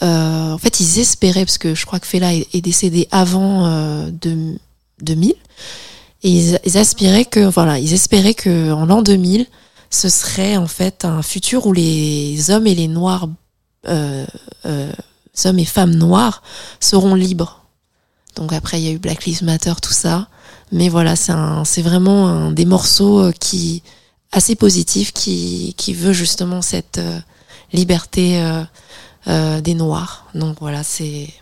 euh, 0.00 0.52
en 0.52 0.56
fait, 0.56 0.80
ils 0.80 0.98
espéraient, 0.98 1.44
parce 1.44 1.58
que 1.58 1.74
je 1.74 1.84
crois 1.84 2.00
que 2.00 2.06
Fela 2.06 2.32
est, 2.32 2.46
est 2.54 2.62
décédé 2.62 3.06
avant 3.10 3.66
euh, 3.66 4.08
de, 4.10 4.58
2000, 5.02 5.34
et 6.22 6.30
ils, 6.30 6.58
ils 6.64 6.78
aspiraient 6.78 7.26
que, 7.26 7.40
voilà, 7.40 7.78
ils 7.78 7.92
espéraient 7.92 8.32
que 8.32 8.72
en 8.72 8.86
l'an 8.86 9.02
2000, 9.02 9.44
ce 9.90 10.08
serait 10.08 10.56
en 10.56 10.68
fait 10.68 11.04
un 11.04 11.20
futur 11.20 11.66
où 11.66 11.74
les 11.74 12.50
hommes 12.50 12.66
et 12.66 12.74
les 12.74 12.88
noirs 12.88 13.28
euh, 13.86 14.26
euh, 14.66 14.92
hommes 15.44 15.58
et 15.58 15.64
femmes 15.64 15.94
noirs 15.94 16.42
seront 16.80 17.14
libres. 17.14 17.64
Donc 18.36 18.52
après, 18.52 18.80
il 18.80 18.84
y 18.84 18.88
a 18.88 18.92
eu 18.92 18.98
Black 18.98 19.24
Lives 19.24 19.44
Matter, 19.44 19.74
tout 19.82 19.92
ça. 19.92 20.28
Mais 20.72 20.88
voilà, 20.88 21.14
c'est 21.16 21.82
vraiment 21.82 22.28
un 22.28 22.50
des 22.50 22.64
morceaux 22.64 23.20
euh, 23.20 23.32
qui 23.32 23.82
assez 24.32 24.56
positif, 24.56 25.12
qui 25.12 25.74
qui 25.76 25.94
veut 25.94 26.12
justement 26.12 26.62
cette 26.62 26.98
euh, 26.98 27.20
liberté 27.72 28.42
des 29.26 29.74
noirs. 29.74 30.26
Donc 30.34 30.58
voilà, 30.60 30.84
c'est 30.84 31.32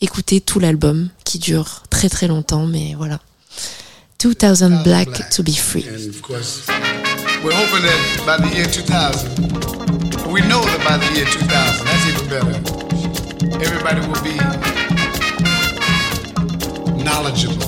écouter 0.00 0.40
tout 0.40 0.58
l'album 0.58 1.10
qui 1.24 1.38
dure 1.38 1.82
très 1.90 2.08
très 2.08 2.28
longtemps, 2.28 2.66
mais 2.66 2.94
voilà. 2.96 3.20
2000 4.20 4.82
Black 4.82 5.30
to 5.30 5.42
be 5.42 5.50
free. 5.50 5.84
And 7.38 7.46
of 7.46 7.52
course, 7.52 7.54
we're 7.54 7.54
hoping 7.54 7.84
that 7.86 8.22
by 8.26 8.36
the 8.36 8.50
year 8.54 8.66
2000, 8.66 10.32
we 10.32 10.40
know 10.42 10.58
that 10.58 10.82
by 10.82 10.98
the 10.98 11.06
year 11.14 11.24
2000, 11.24 11.86
that's 11.86 12.06
even 12.10 12.26
better, 12.26 12.58
everybody 13.62 14.00
will 14.06 14.18
be 14.26 14.34
knowledgeable. 17.04 17.62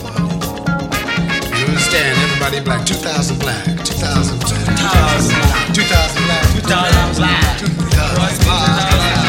You 1.55 1.67
understand? 1.71 2.19
Everybody 2.19 2.61
black. 2.61 2.85
2000 2.85 3.39
black. 3.39 3.65
2000 3.85 4.41
black. 4.41 4.67
2000 4.77 5.39
black. 5.39 5.75
2000 5.75 6.25
black. 6.27 6.47
2000 6.51 7.15
black. 7.15 7.59
2000 7.59 8.45
black. 8.47 9.11
peace 9.11 9.20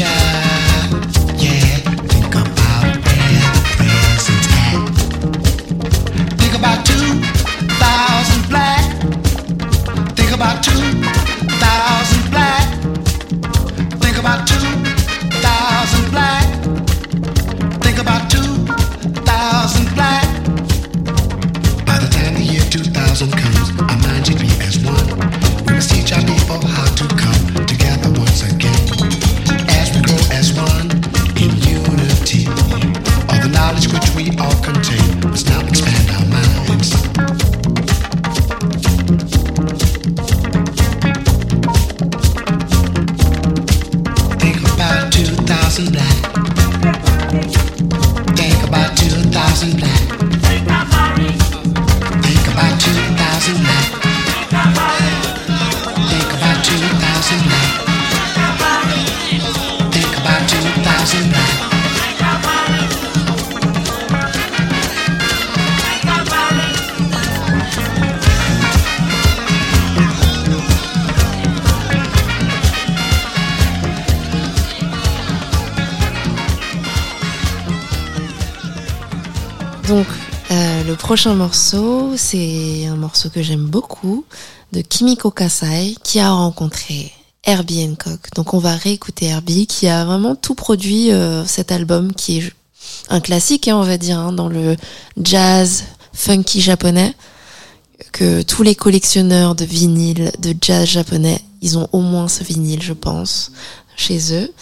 Yeah. 0.00 0.29
prochain 81.10 81.34
morceau, 81.34 82.12
c'est 82.16 82.86
un 82.86 82.94
morceau 82.94 83.30
que 83.30 83.42
j'aime 83.42 83.66
beaucoup 83.66 84.24
de 84.70 84.80
Kimiko 84.80 85.32
Kasai 85.32 85.96
qui 86.04 86.20
a 86.20 86.30
rencontré 86.30 87.10
Herbie 87.42 87.82
Hancock. 87.82 88.32
Donc 88.36 88.54
on 88.54 88.58
va 88.58 88.76
réécouter 88.76 89.26
Herbie 89.26 89.66
qui 89.66 89.88
a 89.88 90.04
vraiment 90.04 90.36
tout 90.36 90.54
produit 90.54 91.10
euh, 91.10 91.44
cet 91.44 91.72
album 91.72 92.12
qui 92.12 92.38
est 92.38 92.52
un 93.08 93.18
classique, 93.18 93.66
hein, 93.66 93.76
on 93.76 93.82
va 93.82 93.98
dire, 93.98 94.20
hein, 94.20 94.32
dans 94.32 94.48
le 94.48 94.76
jazz 95.20 95.82
funky 96.12 96.60
japonais, 96.60 97.12
que 98.12 98.42
tous 98.42 98.62
les 98.62 98.76
collectionneurs 98.76 99.56
de 99.56 99.64
vinyles 99.64 100.30
de 100.38 100.54
jazz 100.60 100.86
japonais, 100.86 101.40
ils 101.60 101.76
ont 101.76 101.88
au 101.90 102.02
moins 102.02 102.28
ce 102.28 102.44
vinyle, 102.44 102.84
je 102.84 102.92
pense, 102.92 103.50
chez 103.96 104.32
eux. 104.32 104.52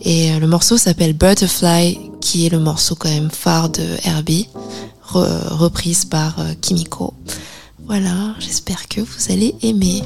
Et 0.00 0.32
euh, 0.32 0.40
le 0.40 0.48
morceau 0.48 0.76
s'appelle 0.78 1.12
Butterfly, 1.12 2.10
qui 2.20 2.44
est 2.46 2.50
le 2.50 2.58
morceau 2.58 2.96
quand 2.96 3.08
même 3.08 3.30
phare 3.30 3.68
de 3.68 3.86
Herbie 4.02 4.48
reprise 5.20 6.04
par 6.04 6.38
euh, 6.40 6.52
Kimiko. 6.60 7.14
Voilà, 7.86 8.34
j'espère 8.38 8.88
que 8.88 9.00
vous 9.00 9.32
allez 9.32 9.54
aimer. 9.62 10.02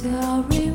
Sorry 0.00 0.69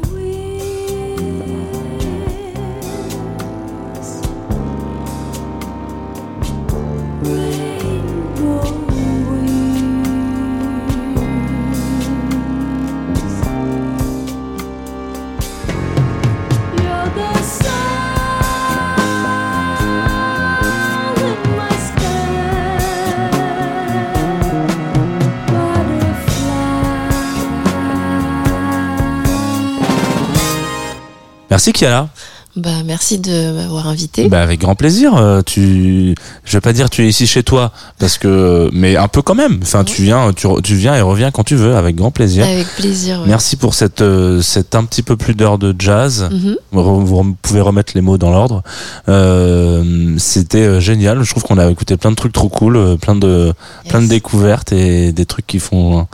Merci 31.56 31.72
Kiala. 31.72 32.10
Bah, 32.58 32.84
merci 32.86 33.18
de 33.18 33.54
m'avoir 33.54 33.88
invité. 33.88 34.28
Bah 34.28 34.42
avec 34.42 34.60
grand 34.60 34.76
plaisir. 34.76 35.16
Euh, 35.16 35.42
tu, 35.42 36.16
je 36.44 36.52
vais 36.58 36.60
pas 36.60 36.74
dire 36.74 36.90
tu 36.90 37.02
es 37.06 37.08
ici 37.08 37.28
chez 37.28 37.44
toi 37.44 37.72
parce 37.98 38.18
que, 38.18 38.70
mais 38.74 38.98
un 38.98 39.08
peu 39.08 39.22
quand 39.22 39.36
même. 39.36 39.60
Enfin, 39.62 39.86
tu 39.86 40.02
viens, 40.02 40.34
tu, 40.34 40.48
tu 40.64 40.76
viens 40.76 40.96
et 40.96 41.02
reviens 41.02 41.32
quand 41.32 41.46
tu 41.46 41.56
veux, 41.56 41.78
avec 41.78 41.96
grand 41.96 42.12
plaisir. 42.12 42.44
Avec 42.46 42.68
plaisir. 42.76 43.22
ouais. 43.22 43.28
Merci 43.28 43.56
pour 43.56 43.74
cette, 43.74 44.02
euh, 44.02 44.42
cette 44.42 44.76
un 44.76 44.84
petit 44.84 45.02
peu 45.02 45.16
plus 45.16 45.34
d'heures 45.34 45.58
de 45.58 45.74
jazz. 45.80 46.28
Mhm. 46.30 46.58
Vous, 46.74 47.06
vous 47.06 47.36
pouvez 47.42 47.62
remettre 47.62 47.94
les 47.96 48.02
mots 48.02 48.18
dans 48.18 48.32
l'ordre. 48.32 48.64
Euh, 49.08 50.16
C'était 50.18 50.82
génial. 50.82 51.24
Je 51.24 51.32
trouve 51.32 51.44
qu'on 51.44 51.58
a 51.58 51.72
écouté 51.72 51.96
plein 51.96 52.12
de 52.12 52.18
trucs 52.18 52.34
trop 52.34 52.50
cool, 52.50 52.98
plein 52.98 53.16
de, 53.16 53.54
plein 53.88 54.02
de 54.02 54.08
découvertes 54.08 54.74
et 54.74 55.14
des 55.14 55.26
trucs 55.26 55.48
qui 55.48 55.60
font, 55.60 56.06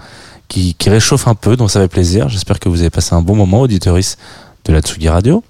qui, 0.47 0.75
qui 0.75 0.89
réchauffent 0.91 1.27
un 1.27 1.35
peu. 1.35 1.55
Donc 1.55 1.71
ça 1.71 1.79
fait 1.79 1.87
plaisir. 1.87 2.29
J'espère 2.29 2.59
que 2.59 2.69
vous 2.69 2.81
avez 2.81 2.91
passé 2.91 3.15
un 3.15 3.23
bon 3.23 3.35
moment, 3.35 3.61
auditoris 3.61 4.17
de 4.65 4.73
la 4.73 4.81
Tsugi 4.81 5.09
Radio. 5.09 5.43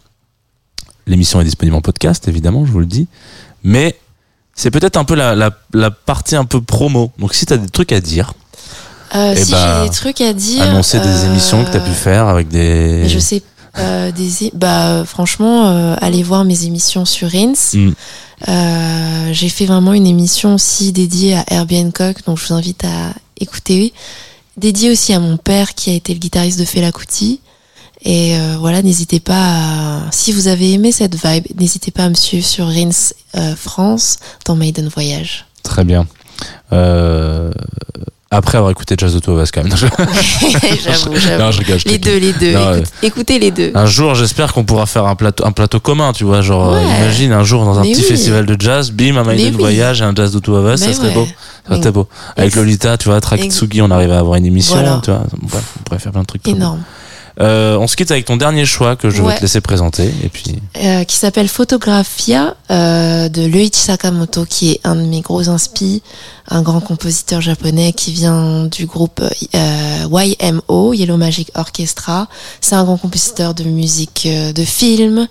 L'émission 1.07 1.41
est 1.41 1.45
disponible 1.45 1.75
en 1.75 1.81
podcast, 1.81 2.27
évidemment, 2.27 2.65
je 2.65 2.71
vous 2.71 2.79
le 2.79 2.85
dis. 2.85 3.07
Mais 3.63 3.97
c'est 4.55 4.71
peut-être 4.71 4.97
un 4.97 5.03
peu 5.03 5.15
la, 5.15 5.35
la, 5.35 5.51
la 5.73 5.91
partie 5.91 6.35
un 6.35 6.45
peu 6.45 6.61
promo. 6.61 7.11
Donc 7.19 7.33
si 7.33 7.45
tu 7.45 7.53
as 7.53 7.57
des 7.57 7.69
trucs 7.69 7.91
à 7.91 7.99
dire, 7.99 8.33
Euh, 9.15 9.33
Eh 9.35 9.43
si 9.43 9.51
ben, 9.51 9.81
j'ai 9.83 9.89
des 9.89 9.93
trucs 9.95 10.21
à 10.21 10.31
dire. 10.33 10.61
annoncer 10.61 10.99
des 10.99 11.07
euh, 11.07 11.25
émissions 11.25 11.65
que 11.65 11.71
tu 11.71 11.77
as 11.77 11.81
pu 11.81 11.91
faire 11.91 12.27
avec 12.27 12.47
des... 12.47 13.09
Je 13.09 13.19
sais. 13.19 13.43
euh, 13.77 14.09
des, 14.11 14.51
bah, 14.53 15.03
franchement, 15.05 15.95
allez 15.99 16.23
voir 16.23 16.45
mes 16.45 16.63
émissions 16.65 17.03
sur 17.05 17.29
Rins. 17.29 17.53
Mm. 17.73 17.91
J'ai 19.33 19.49
fait 19.49 19.65
vraiment 19.65 19.93
une 19.93 20.07
émission 20.07 20.55
aussi 20.55 20.93
dédiée 20.93 21.35
à 21.35 21.43
Herbie 21.47 21.79
Hancock, 21.79 22.23
donc 22.25 22.37
je 22.39 22.47
vous 22.47 22.53
invite 22.53 22.85
à 22.85 23.13
écouter. 23.39 23.91
Dédiée 24.57 24.91
aussi 24.91 25.13
à 25.13 25.19
mon 25.19 25.35
père 25.37 25.73
qui 25.75 25.89
a 25.89 25.93
été 25.93 26.13
le 26.13 26.19
guitariste 26.19 26.59
de 26.59 26.65
Fela 26.65 26.91
Kuti. 26.91 27.40
Et 28.03 28.35
euh, 28.35 28.55
voilà, 28.59 28.81
n'hésitez 28.81 29.19
pas 29.19 29.35
à, 29.37 30.01
si 30.11 30.31
vous 30.31 30.47
avez 30.47 30.73
aimé 30.73 30.91
cette 30.91 31.15
vibe, 31.15 31.45
n'hésitez 31.59 31.91
pas 31.91 32.05
à 32.05 32.09
me 32.09 32.15
suivre 32.15 32.45
sur 32.45 32.65
Rins 32.65 32.89
euh, 33.37 33.55
France 33.55 34.17
dans 34.45 34.55
Maiden 34.55 34.87
Voyage. 34.87 35.45
Très 35.63 35.83
bien. 35.83 36.07
Euh, 36.73 37.51
après 38.31 38.57
avoir 38.57 38.71
écouté 38.71 38.95
Jazz 38.97 39.15
Auto 39.15 39.35
Vas 39.35 39.45
quand 39.53 39.63
même. 39.63 39.75
j'avoue, 39.77 41.15
j'avoue. 41.15 41.43
Non, 41.43 41.51
je 41.51 41.59
rigole, 41.59 41.79
je 41.79 41.89
Les 41.89 41.97
deux, 41.99 42.17
les 42.17 42.33
deux. 42.33 42.53
Non, 42.53 42.73
Écoute- 42.75 42.91
écoutez 43.03 43.39
les 43.39 43.51
deux. 43.51 43.71
Un 43.75 43.85
jour, 43.85 44.15
j'espère 44.15 44.53
qu'on 44.53 44.63
pourra 44.63 44.85
faire 44.85 45.05
un 45.05 45.15
plateau, 45.15 45.45
un 45.45 45.51
plateau 45.51 45.79
commun, 45.79 46.13
tu 46.13 46.23
vois. 46.23 46.41
Genre, 46.41 46.73
euh, 46.73 46.81
imagine 46.81 47.33
un 47.33 47.43
jour 47.43 47.65
dans 47.65 47.77
un 47.77 47.81
Mais 47.83 47.91
petit 47.91 48.01
oui. 48.01 48.07
festival 48.07 48.45
de 48.45 48.55
jazz, 48.59 48.89
bim, 48.91 49.17
un 49.17 49.23
Maiden 49.25 49.53
oui. 49.53 49.59
Voyage 49.59 50.01
et 50.01 50.05
un 50.05 50.15
Jazz 50.15 50.35
Auto 50.35 50.59
Vas, 50.61 50.77
ça 50.77 50.91
serait 50.93 51.09
ouais. 51.09 51.13
beau. 51.13 51.27
Ça 51.67 51.77
serait 51.77 51.91
beau. 51.91 52.07
Avec 52.37 52.55
Lolita, 52.55 52.97
tu 52.97 53.09
vois, 53.09 53.19
Tsugi, 53.19 53.81
on 53.81 53.91
arrive 53.91 54.11
à 54.11 54.19
avoir 54.19 54.37
une 54.37 54.45
émission, 54.45 54.75
Voilà. 54.75 55.01
tu 55.03 55.11
vois. 55.11 55.23
On 55.43 55.83
pourrait 55.83 55.99
faire 55.99 56.11
plein 56.13 56.21
de 56.21 56.25
trucs. 56.25 56.43
beaux. 56.43 56.77
Euh, 57.39 57.77
on 57.77 57.87
se 57.87 57.95
quitte 57.95 58.11
avec 58.11 58.25
ton 58.25 58.37
dernier 58.37 58.65
choix 58.65 58.95
que 58.95 59.09
je 59.09 59.21
vais 59.21 59.35
te 59.37 59.41
laisser 59.41 59.61
présenter. 59.61 60.11
Et 60.23 60.29
puis, 60.29 60.59
Euh, 60.83 61.03
qui 61.03 61.15
s'appelle 61.15 61.47
Photographia 61.47 62.55
euh, 62.69 63.29
de 63.29 63.43
Luichi 63.45 63.79
Sakamoto, 63.79 64.45
qui 64.45 64.71
est 64.71 64.79
un 64.83 64.95
de 64.95 65.01
mes 65.03 65.21
gros 65.21 65.47
inspi, 65.49 66.01
un 66.49 66.61
grand 66.61 66.81
compositeur 66.81 67.39
japonais 67.41 67.93
qui 67.93 68.11
vient 68.11 68.65
du 68.65 68.85
groupe 68.85 69.21
euh, 69.55 70.05
YMO, 70.11 70.93
Yellow 70.93 71.17
Magic 71.17 71.51
Orchestra. 71.55 72.27
C'est 72.59 72.75
un 72.75 72.83
grand 72.83 72.97
compositeur 72.97 73.53
de 73.53 73.63
musique 73.63 74.23
euh, 74.25 74.51
de 74.53 74.63
film. 74.63 75.27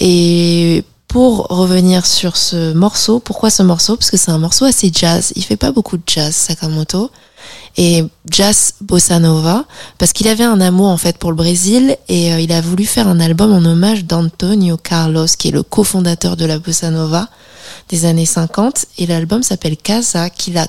Et 0.00 0.84
pour 1.14 1.46
revenir 1.46 2.06
sur 2.06 2.36
ce 2.36 2.72
morceau, 2.72 3.20
pourquoi 3.20 3.48
ce 3.48 3.62
morceau? 3.62 3.94
Parce 3.94 4.10
que 4.10 4.16
c'est 4.16 4.32
un 4.32 4.38
morceau 4.38 4.64
assez 4.64 4.90
jazz. 4.92 5.32
Il 5.36 5.44
fait 5.44 5.56
pas 5.56 5.70
beaucoup 5.70 5.96
de 5.96 6.02
jazz, 6.04 6.34
Sakamoto. 6.34 7.08
Et 7.76 8.02
jazz 8.28 8.74
bossa 8.80 9.20
nova, 9.20 9.64
parce 9.98 10.12
qu'il 10.12 10.26
avait 10.26 10.42
un 10.42 10.60
amour 10.60 10.88
en 10.88 10.96
fait 10.96 11.16
pour 11.16 11.30
le 11.30 11.36
Brésil 11.36 11.96
et 12.08 12.32
euh, 12.32 12.40
il 12.40 12.50
a 12.50 12.60
voulu 12.60 12.84
faire 12.84 13.06
un 13.06 13.20
album 13.20 13.52
en 13.52 13.64
hommage 13.64 14.06
d'Antonio 14.06 14.76
Carlos, 14.76 15.28
qui 15.38 15.48
est 15.48 15.52
le 15.52 15.62
cofondateur 15.62 16.36
de 16.36 16.46
la 16.46 16.58
bossa 16.58 16.90
nova 16.90 17.28
des 17.90 18.06
années 18.06 18.26
50. 18.26 18.86
Et 18.98 19.06
l'album 19.06 19.44
s'appelle 19.44 19.76
Casa, 19.76 20.30
qu'il 20.30 20.58
a 20.58 20.66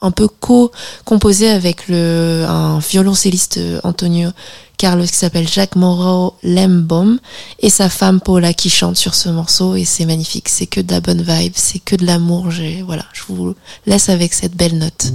un 0.00 0.10
peu 0.10 0.26
co-composé 0.26 1.50
avec 1.50 1.88
le 1.88 2.46
un 2.48 2.78
violoncelliste 2.78 3.58
euh, 3.58 3.80
Antonio 3.84 4.30
Carlos 4.76 5.06
qui 5.06 5.14
s'appelle 5.14 5.48
Jacques 5.48 5.76
Moreau 5.76 6.36
Lembom 6.42 7.18
et 7.60 7.70
sa 7.70 7.88
femme 7.88 8.20
Paula 8.20 8.52
qui 8.52 8.70
chante 8.70 8.96
sur 8.96 9.14
ce 9.14 9.28
morceau. 9.28 9.74
Et 9.74 9.84
c'est 9.84 10.06
magnifique, 10.06 10.48
c'est 10.48 10.66
que 10.66 10.80
de 10.80 10.92
la 10.92 11.00
bonne 11.00 11.22
vibe, 11.22 11.52
c'est 11.56 11.78
que 11.78 11.96
de 11.96 12.04
l'amour, 12.04 12.48
voilà, 12.84 13.04
je 13.12 13.22
vous 13.28 13.54
laisse 13.86 14.08
avec 14.08 14.34
cette 14.34 14.54
belle 14.54 14.78
note. 14.78 15.12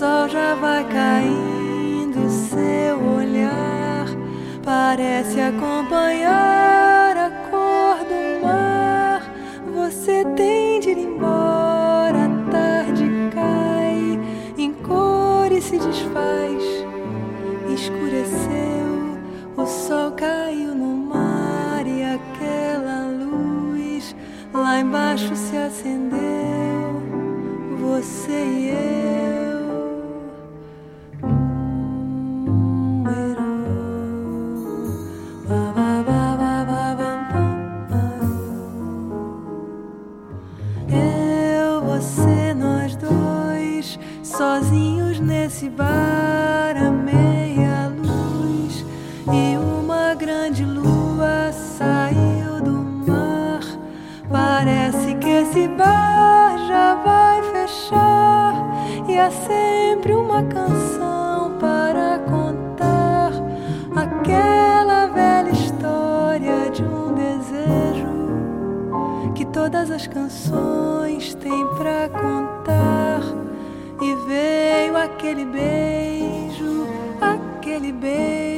Sol 0.00 0.30
já 0.30 0.54
vai 0.54 0.82
caindo, 0.84 2.30
seu 2.30 2.98
olhar 3.16 4.06
parece 4.64 5.38
acompanhar 5.38 7.14
a 7.18 7.30
cor 7.50 7.98
do 8.08 8.46
mar. 8.46 9.22
Você 9.74 10.24
tem 10.34 10.80
de 10.80 10.92
ir 10.92 10.98
embora, 11.00 12.16
a 12.16 12.50
tarde 12.50 13.04
cai, 13.34 14.18
em 14.56 14.72
cor 14.72 15.52
e 15.52 15.60
se 15.60 15.76
desfaz. 15.76 16.64
Escureceu, 17.68 19.18
o 19.54 19.66
sol 19.66 20.12
caiu 20.12 20.74
no 20.74 20.96
mar 20.96 21.86
e 21.86 22.02
aquela 22.04 23.06
luz 23.06 24.16
lá 24.54 24.80
embaixo 24.80 25.36
se 25.36 25.58
acendeu. 25.58 27.02
Você 27.78 28.32
e 28.32 28.68
eu. 29.34 29.39
Sozinhos 44.40 45.20
nesse 45.20 45.68
bar 45.68 46.74
à 46.74 46.90
meia 46.90 47.92
luz. 47.94 48.86
E 49.30 49.58
uma 49.58 50.14
grande 50.14 50.64
lua 50.64 51.52
saiu 51.52 52.58
do 52.62 52.72
mar. 53.06 53.60
Parece 54.30 55.14
que 55.16 55.28
esse 55.28 55.68
bar 55.68 56.56
já 56.66 56.94
vai 57.04 57.42
fechar. 57.52 58.54
E 59.06 59.18
há 59.18 59.30
sempre 59.30 60.14
uma 60.14 60.42
canção 60.44 61.58
para 61.60 62.20
contar. 62.20 63.32
Aquela 63.94 65.08
velha 65.08 65.50
história 65.50 66.70
de 66.70 66.82
um 66.82 67.12
desejo 67.12 68.08
que 69.34 69.44
todas 69.44 69.90
as 69.90 70.06
canções 70.06 71.34
têm 71.34 71.66
pra 71.76 72.08
contar 72.08 73.39
e 74.02 74.14
veio 74.26 74.96
aquele 74.96 75.44
beijo, 75.44 76.86
aquele 77.20 77.92
beijo. 77.92 78.49